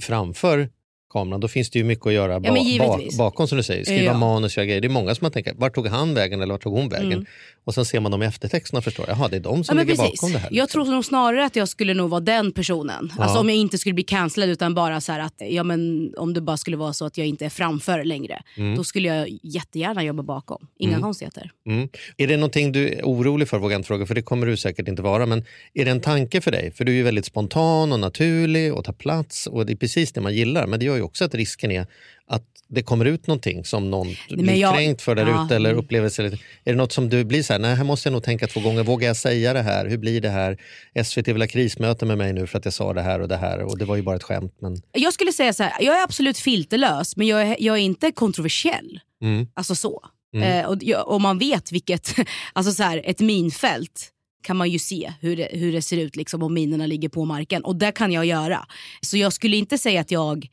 [0.00, 0.68] framför
[1.10, 2.64] kameran, då finns det ju mycket att göra ba- Mm.
[2.78, 3.84] men ba- bakom som du säger.
[3.84, 4.18] Skriva Ja.
[4.18, 4.80] manus, göra grejer.
[4.80, 7.12] Det är många som man tänker, vart tog han vägen eller vart tog hon vägen?
[7.12, 7.26] Mm.
[7.64, 9.82] Och sen ser man dem i eftertexterna och förstår, jaha det är de som Ja,
[9.84, 10.20] ligger precis.
[10.20, 10.48] bakom det här.
[10.52, 13.12] Jag tror nog snarare att jag skulle nog vara den personen.
[13.18, 16.34] Alltså om jag inte skulle bli cancelled utan bara så här att ja, men om
[16.34, 18.42] det bara skulle vara så att jag inte är framför längre.
[18.76, 20.66] Då skulle jag jättegärna jobba bakom.
[20.78, 21.50] Inga konstigheter.
[21.66, 21.88] Mm.
[22.16, 24.56] Är det någonting du är orolig för, vågar jag inte fråga, för det kommer du
[24.56, 25.44] säkert inte vara, men
[25.74, 26.72] är det en tanke för dig?
[26.72, 30.12] För du är ju väldigt spontan och naturlig och tar plats och det är precis
[30.12, 31.86] det man gillar, men det gör ju också att risken är
[32.26, 35.44] att det kommer ut någonting som någon blir jag- kränkt för där ja.
[35.44, 36.24] ute eller upplevelser.
[36.64, 38.60] Är det något som du blir så här, nej här måste jag nog tänka två
[38.60, 39.86] gånger, vågar jag säga det här?
[39.86, 40.58] Hur blir det här?
[41.04, 43.36] SVT vill ha krismöte med mig nu för att jag sa det här och det
[43.36, 44.54] här och det var ju bara ett skämt.
[44.60, 44.82] Men...
[44.92, 48.12] Jag skulle säga så här, jag är absolut filterlös men jag är, jag är inte
[48.12, 49.00] kontroversiell.
[49.22, 49.46] Mm.
[49.54, 50.02] Alltså så.
[50.36, 50.82] Eh, och,
[51.14, 52.14] och man vet vilket,
[52.52, 56.16] alltså så här, ett minfält kan man ju se hur det, hur det ser ut
[56.16, 57.64] liksom, om minerna ligger på marken.
[57.64, 58.66] Och det kan jag göra.
[59.00, 60.48] Så jag skulle inte säga att jag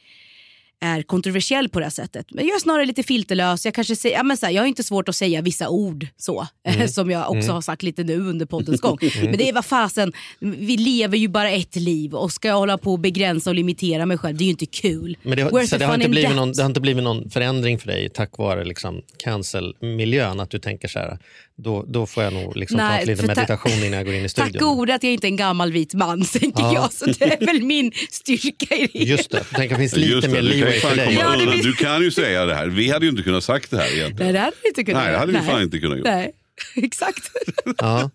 [0.82, 2.26] är kontroversiell på det här sättet.
[2.32, 3.66] Men jag är snarare lite filterlös.
[3.66, 6.08] Jag, kanske säger, ja, men så här, jag har inte svårt att säga vissa ord
[6.18, 6.48] så,
[6.90, 8.98] som jag också har sagt lite nu under poddens gång.
[9.22, 12.78] Men det är vad fasen, vi lever ju bara ett liv och ska jag hålla
[12.78, 15.18] på och begränsa och limitera mig själv, det är ju inte kul.
[15.24, 17.30] Men det, har- så det, har inte in blivit någon, det har inte blivit någon
[17.30, 20.40] förändring för dig tack vare liksom cancel-miljön?
[20.40, 21.18] Att du tänker så här,
[21.58, 24.30] då, då får jag nog liksom ta Nej, ta- meditation innan jag går in i
[24.30, 24.76] Tack studion.
[24.76, 26.74] gode att jag inte är en gammal vit man, tänker Ja.
[26.74, 26.94] jag.
[26.94, 29.00] Så det är väl min styrka i det.
[29.00, 30.96] Just det, tänk att det finns lite Just det, mer du, kan leeway ju för
[30.96, 31.18] dig.
[31.20, 32.68] Ja, det du kan ju säga det här.
[32.68, 34.24] Vi hade ju inte kunnat sagt det här egentligen.
[34.24, 35.48] Nej, det hade vi inte kunnat Nej, det hade vi göra.
[35.48, 36.08] fan inte kunnat gjort.
[36.08, 36.32] Nej,
[36.84, 37.32] exakt.
[37.78, 38.10] Ja,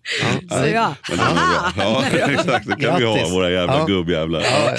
[0.49, 0.57] ja.
[0.57, 0.95] Så ja.
[1.09, 1.73] Men bra.
[1.77, 2.67] Ja, exakt.
[2.67, 3.33] Det kan vi ha, Grattis.
[3.33, 3.85] våra jävla Ja.
[3.85, 4.41] gubbjävlar.
[4.41, 4.75] Ja,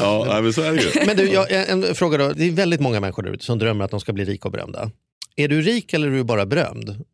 [0.00, 1.06] ja, nej, men så är det ju.
[1.06, 2.32] Men du, jag, en fråga då.
[2.32, 4.52] Det är väldigt många människor där ute som drömmer att de ska bli rika och
[4.52, 4.90] berömda.
[5.36, 7.04] Är du rik eller är du bara berömd?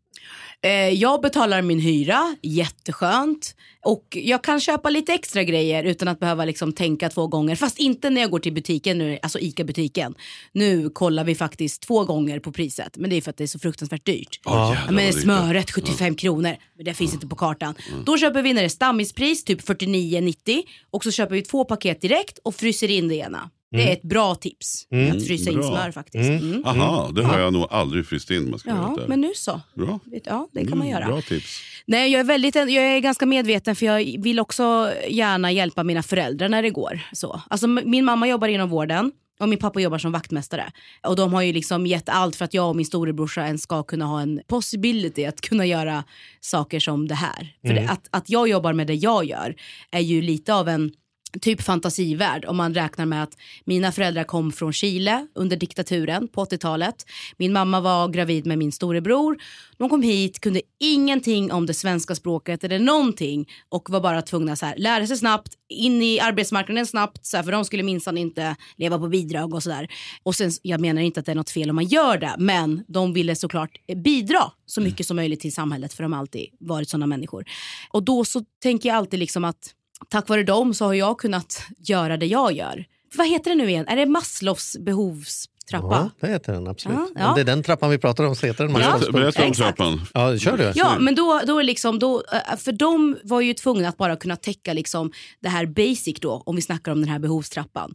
[0.64, 3.54] Eh, jag betalar min hyra, jätteskönt.
[3.84, 7.56] Och jag kan köpa lite extra grejer utan att behöva liksom tänka två gånger.
[7.56, 10.14] Fast inte när jag går till butiken nu, alltså ICA-butiken.
[10.52, 12.96] Nu kollar vi faktiskt två gånger på priset.
[12.96, 14.40] Men det är för att det är så fruktansvärt dyrt.
[14.44, 17.74] Åh, jävlar men smöret 75 kronor, men det finns inte på kartan.
[18.04, 20.62] Då köper vi när det är stammispris, typ 49,90.
[20.90, 23.50] Och så köper vi två paket direkt och fryser in det ena.
[23.70, 24.86] Det är ett bra tips.
[25.14, 25.68] Att frysa in Bra.
[25.68, 26.28] smör faktiskt.
[26.30, 26.64] Mm.
[26.64, 28.48] Aha, det har jag nog aldrig fryst in.
[28.50, 29.60] jag ska Ja, men nu så.
[29.74, 30.00] Bra.
[30.24, 31.06] Ja, det kan man göra.
[31.06, 31.60] Bra tips.
[31.86, 36.02] Nej, jag är, väldigt, jag är ganska medveten för jag vill också gärna hjälpa mina
[36.02, 37.00] föräldrar när det går.
[37.12, 37.40] Så.
[37.50, 40.72] Alltså, min mamma jobbar inom vården och min pappa jobbar som vaktmästare.
[41.06, 43.82] Och de har ju liksom gett allt för att jag och min storebrorsa ens ska
[43.82, 46.04] kunna ha en possibility att kunna göra
[46.40, 47.54] saker som det här.
[47.66, 49.54] För det, att, att jag jobbar med det jag gör
[49.90, 50.92] är ju lite av en
[51.40, 56.44] typ fantasivärld om man räknar med att mina föräldrar kom från Chile under diktaturen på
[56.44, 56.94] 80-talet.
[57.36, 59.38] Min mamma var gravid med min storebror.
[59.78, 64.52] De kom hit, kunde ingenting om det svenska språket eller någonting och var bara tvungna
[64.52, 68.56] att lära sig snabbt, in i arbetsmarknaden snabbt, så här, för de skulle minsann inte
[68.76, 69.88] leva på bidrag och sådär.
[70.22, 72.84] Och sen, jag menar inte att det är något fel om man gör det, men
[72.88, 73.70] de ville såklart
[74.04, 77.44] bidra så mycket som möjligt till samhället för de har alltid varit sådana människor.
[77.90, 79.74] Och då så tänker jag alltid liksom att
[80.08, 82.84] tack vare dem så har jag kunnat göra det jag gör.
[83.14, 83.88] Vad heter det nu igen?
[83.88, 85.86] Är det Maslows behovstrappa?
[85.90, 86.98] Ja, det heter den absolut.
[86.98, 87.28] Ja, ja.
[87.28, 90.00] Om det är den trappan vi pratar om så heter den Maslows Berätta, om trappan.
[90.14, 90.72] Ja, kör du.
[90.74, 94.16] Ja, men då, då är liksom, då, eh, för de var ju tvungna att bara
[94.16, 97.94] kunna täcka liksom det här basic då, om vi snackar om den här behovstrappan.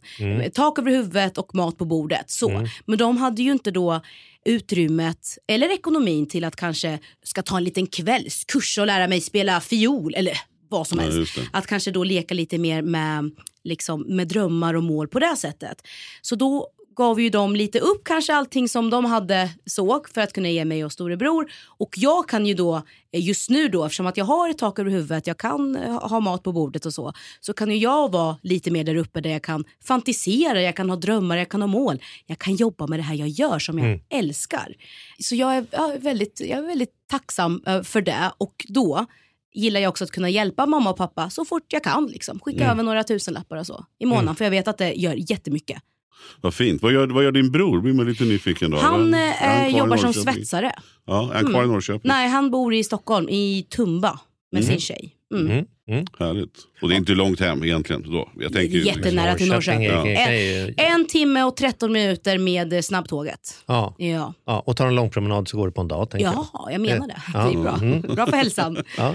[0.54, 2.30] Tak över huvudet och mat på bordet.
[2.30, 2.68] Så.
[2.86, 4.00] Men de hade ju inte då
[4.44, 9.60] utrymmet eller ekonomin till att kanske ska ta en liten kvällskurs och lära mig spela
[9.60, 10.38] fiol eller
[10.68, 11.38] vad som Ja, helst.
[11.52, 13.30] Att kanske då leka lite mer med,
[13.64, 15.82] liksom, med drömmar och mål på det sättet.
[16.22, 20.32] Så då gav ju de lite upp kanske allting som de hade såg för att
[20.32, 21.50] kunna ge mig och storebror.
[21.66, 24.90] Och jag kan ju då just nu då eftersom att jag har ett tak över
[24.90, 27.12] huvudet, jag kan eh, ha mat på bordet och så.
[27.40, 30.90] Så kan ju jag vara lite mer där uppe där jag kan fantisera, jag kan
[30.90, 32.02] ha drömmar, jag kan ha mål.
[32.26, 34.74] Jag kan jobba med det här jag gör som jag älskar.
[35.18, 39.06] Så jag är, jag är, väldigt, jag är väldigt tacksam eh, för det och då
[39.54, 42.06] gillar jag också att kunna hjälpa mamma och pappa så fort jag kan.
[42.06, 42.40] Liksom.
[42.40, 45.82] Skicka över några tusenlappar och så i månaden för jag vet att det gör jättemycket.
[46.40, 46.82] Vad fint.
[46.82, 47.80] Vad gör, vad gör din bror?
[47.80, 48.76] blir man lite nyfiken då.
[48.76, 50.72] Han eh, han jobbar som svetsare.
[51.06, 52.08] Ja, är han kvar i Norrköping?
[52.08, 54.20] Nej, han bor i Stockholm, i Tumba
[54.52, 55.14] med sin tjej.
[55.88, 56.04] Mm.
[56.18, 56.50] Härligt.
[56.82, 58.28] Och det är inte långt hem egentligen då?
[58.40, 59.84] Jag tänker Jättenära till Norrköping.
[59.84, 60.06] Ja.
[60.08, 63.40] är- En timme och 13 minuter med eh, snabbtåget.
[63.66, 63.94] Ja.
[63.98, 64.34] Ja.
[64.46, 66.10] Ja, och tar en lång promenad så går det på en dag.
[66.10, 66.46] tänker jag.
[66.52, 67.22] Ja, jag menar det.
[67.34, 67.40] Ja.
[67.40, 67.62] Det är
[68.08, 68.14] bra.
[68.14, 68.76] Bra för hälsan.
[68.98, 69.14] Ja.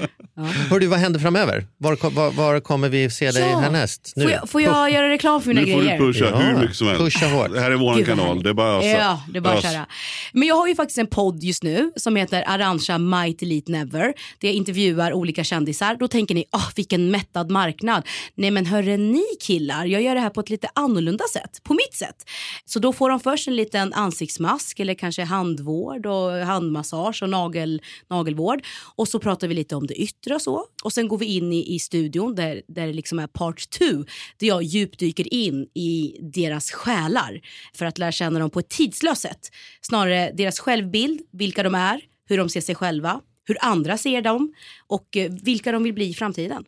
[0.70, 1.68] Hör du, vad händer framöver?
[1.78, 3.60] Var, var, var kommer vi se dig Ja.
[3.60, 4.14] härnäst?
[4.16, 4.24] Nu?
[4.24, 6.00] Får jag, får jag göra reklam för mina Nu får grejer?
[6.00, 7.02] du pusha Ja, hur mycket som helst.
[7.02, 7.54] pusha hårt.
[7.54, 8.44] Det här är vår Gud, kanal.
[8.44, 8.98] Det är bara att ösa.
[8.98, 9.86] Ja, det är bara köra.
[10.34, 14.02] Men jag har ju faktiskt en podd just nu som heter Arantxa Might Elite Never.
[14.40, 15.96] Där jag intervjuar olika kändisar.
[16.00, 18.08] Då tänker ni, oh, vilken mättad marknad.
[18.36, 21.64] Nej men hörre ni killar, jag gör det här på ett lite annorlunda sätt.
[21.64, 22.30] På mitt sätt.
[22.66, 27.82] Så då får de först en liten ansiktsmask eller kanske handvård och handmassage och nagel,
[28.10, 28.62] nagelvård.
[28.96, 30.66] Och så pratar vi lite om det yttre och så.
[30.84, 34.06] Och sen går vi in i, i studion där, där det liksom är part two.
[34.38, 37.42] Där jag djupdyker in i deras själar
[37.74, 39.50] för att lära känna dem på ett tidslöst sätt.
[39.82, 44.54] Snarare deras självbild, vilka de är, hur de ser sig själva, hur andra ser dem
[44.88, 46.64] och eh, vilka de vill bli i framtiden.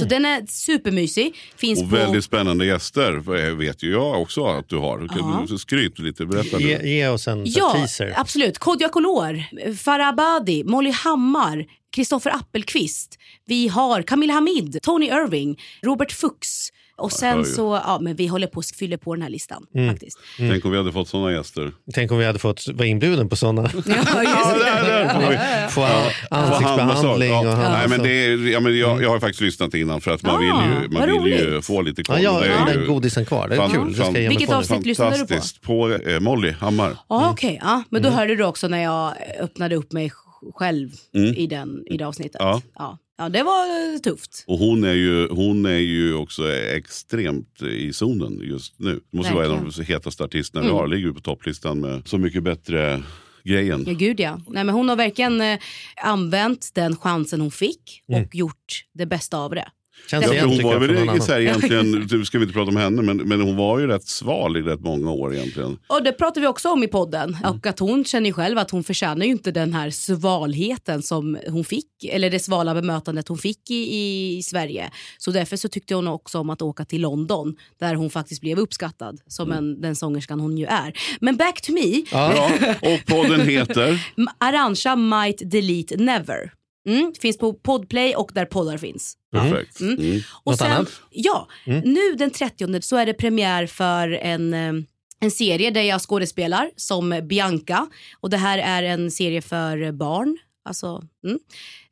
[0.00, 1.34] Så den är supermysig.
[1.56, 1.96] Finns Och på...
[1.96, 3.12] väldigt spännande gäster
[3.48, 5.08] eh, vet ju jag också att du har.
[5.08, 8.12] Kan du skryt lite, berätta Ge, ge oss en Ja, teaser.
[8.16, 8.58] absolut.
[8.58, 9.42] Kodjo Akolor,
[9.74, 13.18] Farah Abadi, Molly Hammar, Kristoffer Appelqvist.
[13.46, 16.72] Vi har Camilla Hamid, Tony Irving, Robert Fuchs.
[16.98, 19.90] Och sen så, ja men vi håller på att fylla på den här listan Mm.
[19.90, 20.18] faktiskt.
[20.38, 21.72] Tänk om vi hade fått sådana gäster.
[21.94, 23.62] Tänk om vi hade fått vara inbjuden på sådana.
[23.86, 25.72] Ja, just.
[25.74, 27.44] Få Ja, ansiktsbehandling och.
[27.44, 28.04] Nej, men så.
[28.04, 30.48] det är, ja, men jag, jag har faktiskt lyssnat innan för att man Ah, vill
[30.48, 32.16] ju, man vill ju få lite koll.
[32.22, 33.48] Ja, jag har den godisen kvar.
[33.48, 33.94] Det är fan- kul.
[33.94, 35.28] Fan- Vilket avsnitt lyssnade du på?
[35.28, 35.62] Fantastiskt.
[35.62, 36.96] På eh, Molly Hammar.
[37.08, 37.58] Ja, okej.
[37.62, 37.82] ja.
[37.90, 38.12] Men Mm.
[38.12, 40.12] då hörde du också när jag öppnade upp mig
[40.54, 40.90] själv
[41.36, 42.36] i, den, i det avsnittet.
[42.40, 42.62] Ja.
[42.74, 42.98] Ja.
[43.18, 44.44] Ja, det var eh, tufft.
[44.46, 49.00] Och hon är, ju, hon är ju också extremt i zonen just nu.
[49.10, 50.88] Det måste vara en av de hetaste artisterna vi har.
[50.88, 53.02] Ligger på topplistan med Så mycket bättre
[53.44, 53.84] grejen.
[53.86, 54.40] Ja, gud ja.
[54.48, 55.58] Nej, men hon har verkligen eh,
[56.02, 58.28] använt den chansen hon fick och Mm.
[58.32, 59.68] gjort det bästa av det.
[60.10, 63.02] Känns Ja, hon var väl så här egentligen, nu ska vi inte prata om henne,
[63.02, 65.78] men, men hon var ju rätt sval i rätt många år egentligen.
[65.86, 67.34] Och det pratar vi också om i podden.
[67.34, 67.54] Mm.
[67.54, 71.38] Och att hon känner ju själv att hon förtjänar ju inte den här svalheten som
[71.48, 72.04] hon fick.
[72.10, 74.90] Eller det svala bemötandet hon fick i, i Sverige.
[75.18, 77.56] Så därför så tyckte hon också om att åka till London.
[77.80, 79.58] Där hon faktiskt blev uppskattad som Mm.
[79.58, 80.92] en, den sångerskan hon ju är.
[81.20, 82.02] Men back to me.
[82.12, 82.50] Ja,
[82.82, 84.06] och podden heter?
[84.38, 86.52] Arantxa Might Delete Never.
[86.88, 89.14] Mm, finns på Podplay och där poddar finns.
[89.32, 89.80] Perfekt.
[89.80, 90.20] Mm.
[90.44, 90.88] Och Något sen, annat?
[91.10, 94.72] Ja, nu den 30 så är det premiär för en, eh,
[95.20, 97.86] en serie där jag skådespelar som Bianca.
[98.20, 100.38] Och det här är en serie för barn.
[100.68, 101.38] Alltså, mm.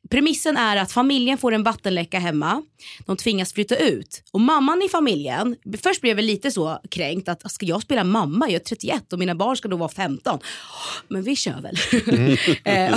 [0.09, 2.61] Premissen är att familjen får en vattenläcka hemma.
[3.05, 4.23] De tvingas flytta ut.
[4.31, 8.45] Och mamman i familjen, först blev jag lite så kränkt att ska jag spela mamma?
[8.49, 10.39] Jag är 31 och mina barn ska då vara 15.
[11.07, 11.75] Men vi kör väl.
[12.63, 12.95] Eh,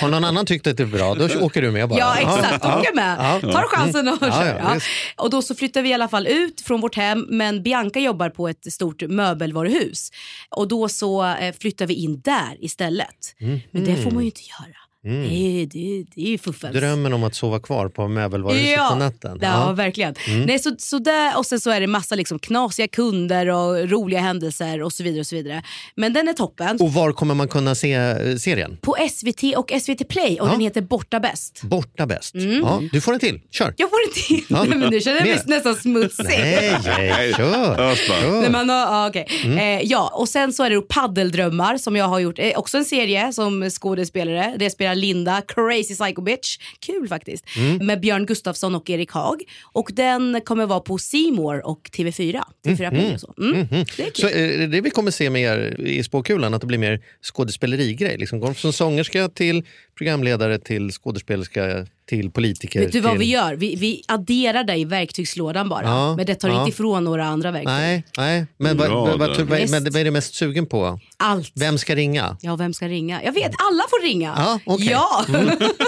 [0.00, 1.98] Har någon annan tyckt att det är bra, då åker du med bara.
[1.98, 3.16] Ja exakt, Ja, åker med.
[3.42, 4.58] ja, Tar chansen och kör.
[4.58, 4.80] ja.
[5.16, 8.30] Och då så flyttar vi i alla fall ut från vårt hem men Bianca jobbar
[8.30, 10.10] på ett stort möbelvaruhus.
[10.50, 13.34] Och då så eh, flyttar vi in där istället.
[13.70, 14.76] Men det får man ju inte göra.
[15.04, 16.76] Det, är, det, är, det är ju fuffens.
[16.76, 19.38] Drömmen om att sova kvar på möbelvaruhuset på natten.
[19.42, 20.14] Ja, verkligen.
[20.46, 24.20] Nej, så, så där, och sen så är det massa liksom knasiga kunder och roliga
[24.20, 25.20] händelser och så vidare.
[25.20, 25.62] Och så vidare.
[25.94, 26.76] Men den är toppen.
[26.80, 28.78] Och var kommer man kunna se eh, serien?
[28.80, 30.50] På SVT och SVT Play och Ja.
[30.52, 31.62] den heter Borta bäst.
[31.62, 32.34] Borta bäst.
[32.34, 32.60] Mm.
[32.60, 33.74] Ja, du får en till, kör.
[33.76, 34.44] Jag får en till.
[34.48, 34.64] Ja.
[34.64, 36.24] Nej, men nu känner jag mig nästan smutsig.
[36.28, 37.94] Nej, nej, kör.
[37.96, 38.48] Kör.
[38.50, 39.26] Nej, ja, okej.
[39.44, 39.58] Mm.
[39.58, 42.38] eh, ja, och sen så är det Paddeldrömmar som jag har gjort.
[42.38, 44.54] Eh, också en serie som skådespelare.
[44.58, 46.58] Det spelar Linda, crazy psycho bitch.
[46.86, 47.44] Kul faktiskt.
[47.56, 47.86] Mm.
[47.86, 49.42] Med Björn Gustafsson och Erik Haag.
[49.62, 50.98] Och den kommer vara på
[51.32, 52.40] More och TV4.
[52.64, 53.34] TV4 Play och så.
[53.38, 53.66] Mm.
[53.70, 54.12] Det är kul.
[54.14, 58.18] Så är det det vi kommer se mer i spåkulan, att det blir mer skådespelerigrej?
[58.18, 59.64] Liksom går från sångerska till
[59.98, 62.80] programledare till skådespelerska till politiker.
[62.80, 63.18] Vet du vad till...
[63.18, 63.54] vi gör?
[63.54, 65.84] Vi, vi adderar det i verktygslådan bara.
[65.84, 66.58] Ja, Men det tar ja.
[66.58, 67.66] inte ifrån några andra verktyg.
[67.68, 68.46] Nej, nej.
[68.56, 71.00] men vad, vad, vad, men vad är du mest sugen på?
[71.16, 71.52] Allt.
[71.54, 72.36] Vem ska ringa?
[72.40, 73.22] Ja, vem ska ringa?
[73.24, 74.34] Jag vet, alla får ringa.
[74.66, 74.74] Ja.
[74.74, 74.88] Mm.
[74.88, 75.24] Ja,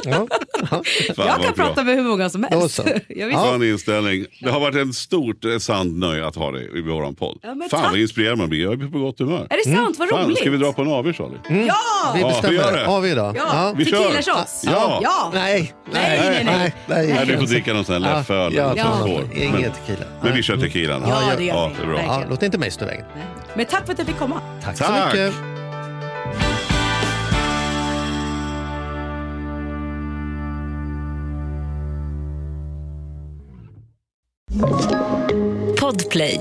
[0.04, 0.26] Ja.
[1.16, 1.52] Fan, jag kan bra.
[1.66, 2.80] prata med hur många som helst.
[3.08, 3.32] Jag.
[3.32, 3.38] Ja.
[3.44, 4.26] Skön inställning.
[4.40, 7.38] Det har varit ett stort eh, sant nöje att ha dig i vår podd.
[7.42, 7.90] Ja, men Fan tack.
[7.90, 8.62] vad inspirerad man blir.
[8.62, 9.46] Jag är på gott humör.
[9.50, 9.98] Är det sant?
[9.98, 10.38] Vad Fan, roligt.
[10.38, 11.38] ska vi dra på en AW Charlie?
[11.48, 11.54] Ja!
[11.54, 12.54] Vi Ja, vi bestämmer.
[12.58, 12.84] gör det.
[12.86, 13.36] Har vi idag?
[13.36, 13.98] Ja, Vi kör.
[14.12, 14.62] tequila shots.
[14.66, 15.00] Ja.
[15.02, 15.30] ja.
[15.34, 16.72] Nej, Nej, nej, nej.
[16.86, 18.54] nej, du får dricka någon sån här läfföl.
[18.54, 20.06] Ja, ja, Men, tequila.
[20.22, 21.04] men vi kör tequilan.
[21.08, 21.86] Ja, det gör ja, vi.
[21.86, 22.24] det är bra.
[22.30, 23.04] Låt inte mig stå i vägen.
[23.54, 24.40] Men tack för att jag fick komma.
[24.62, 25.34] Tack, så mycket.
[35.80, 36.40] Podplay.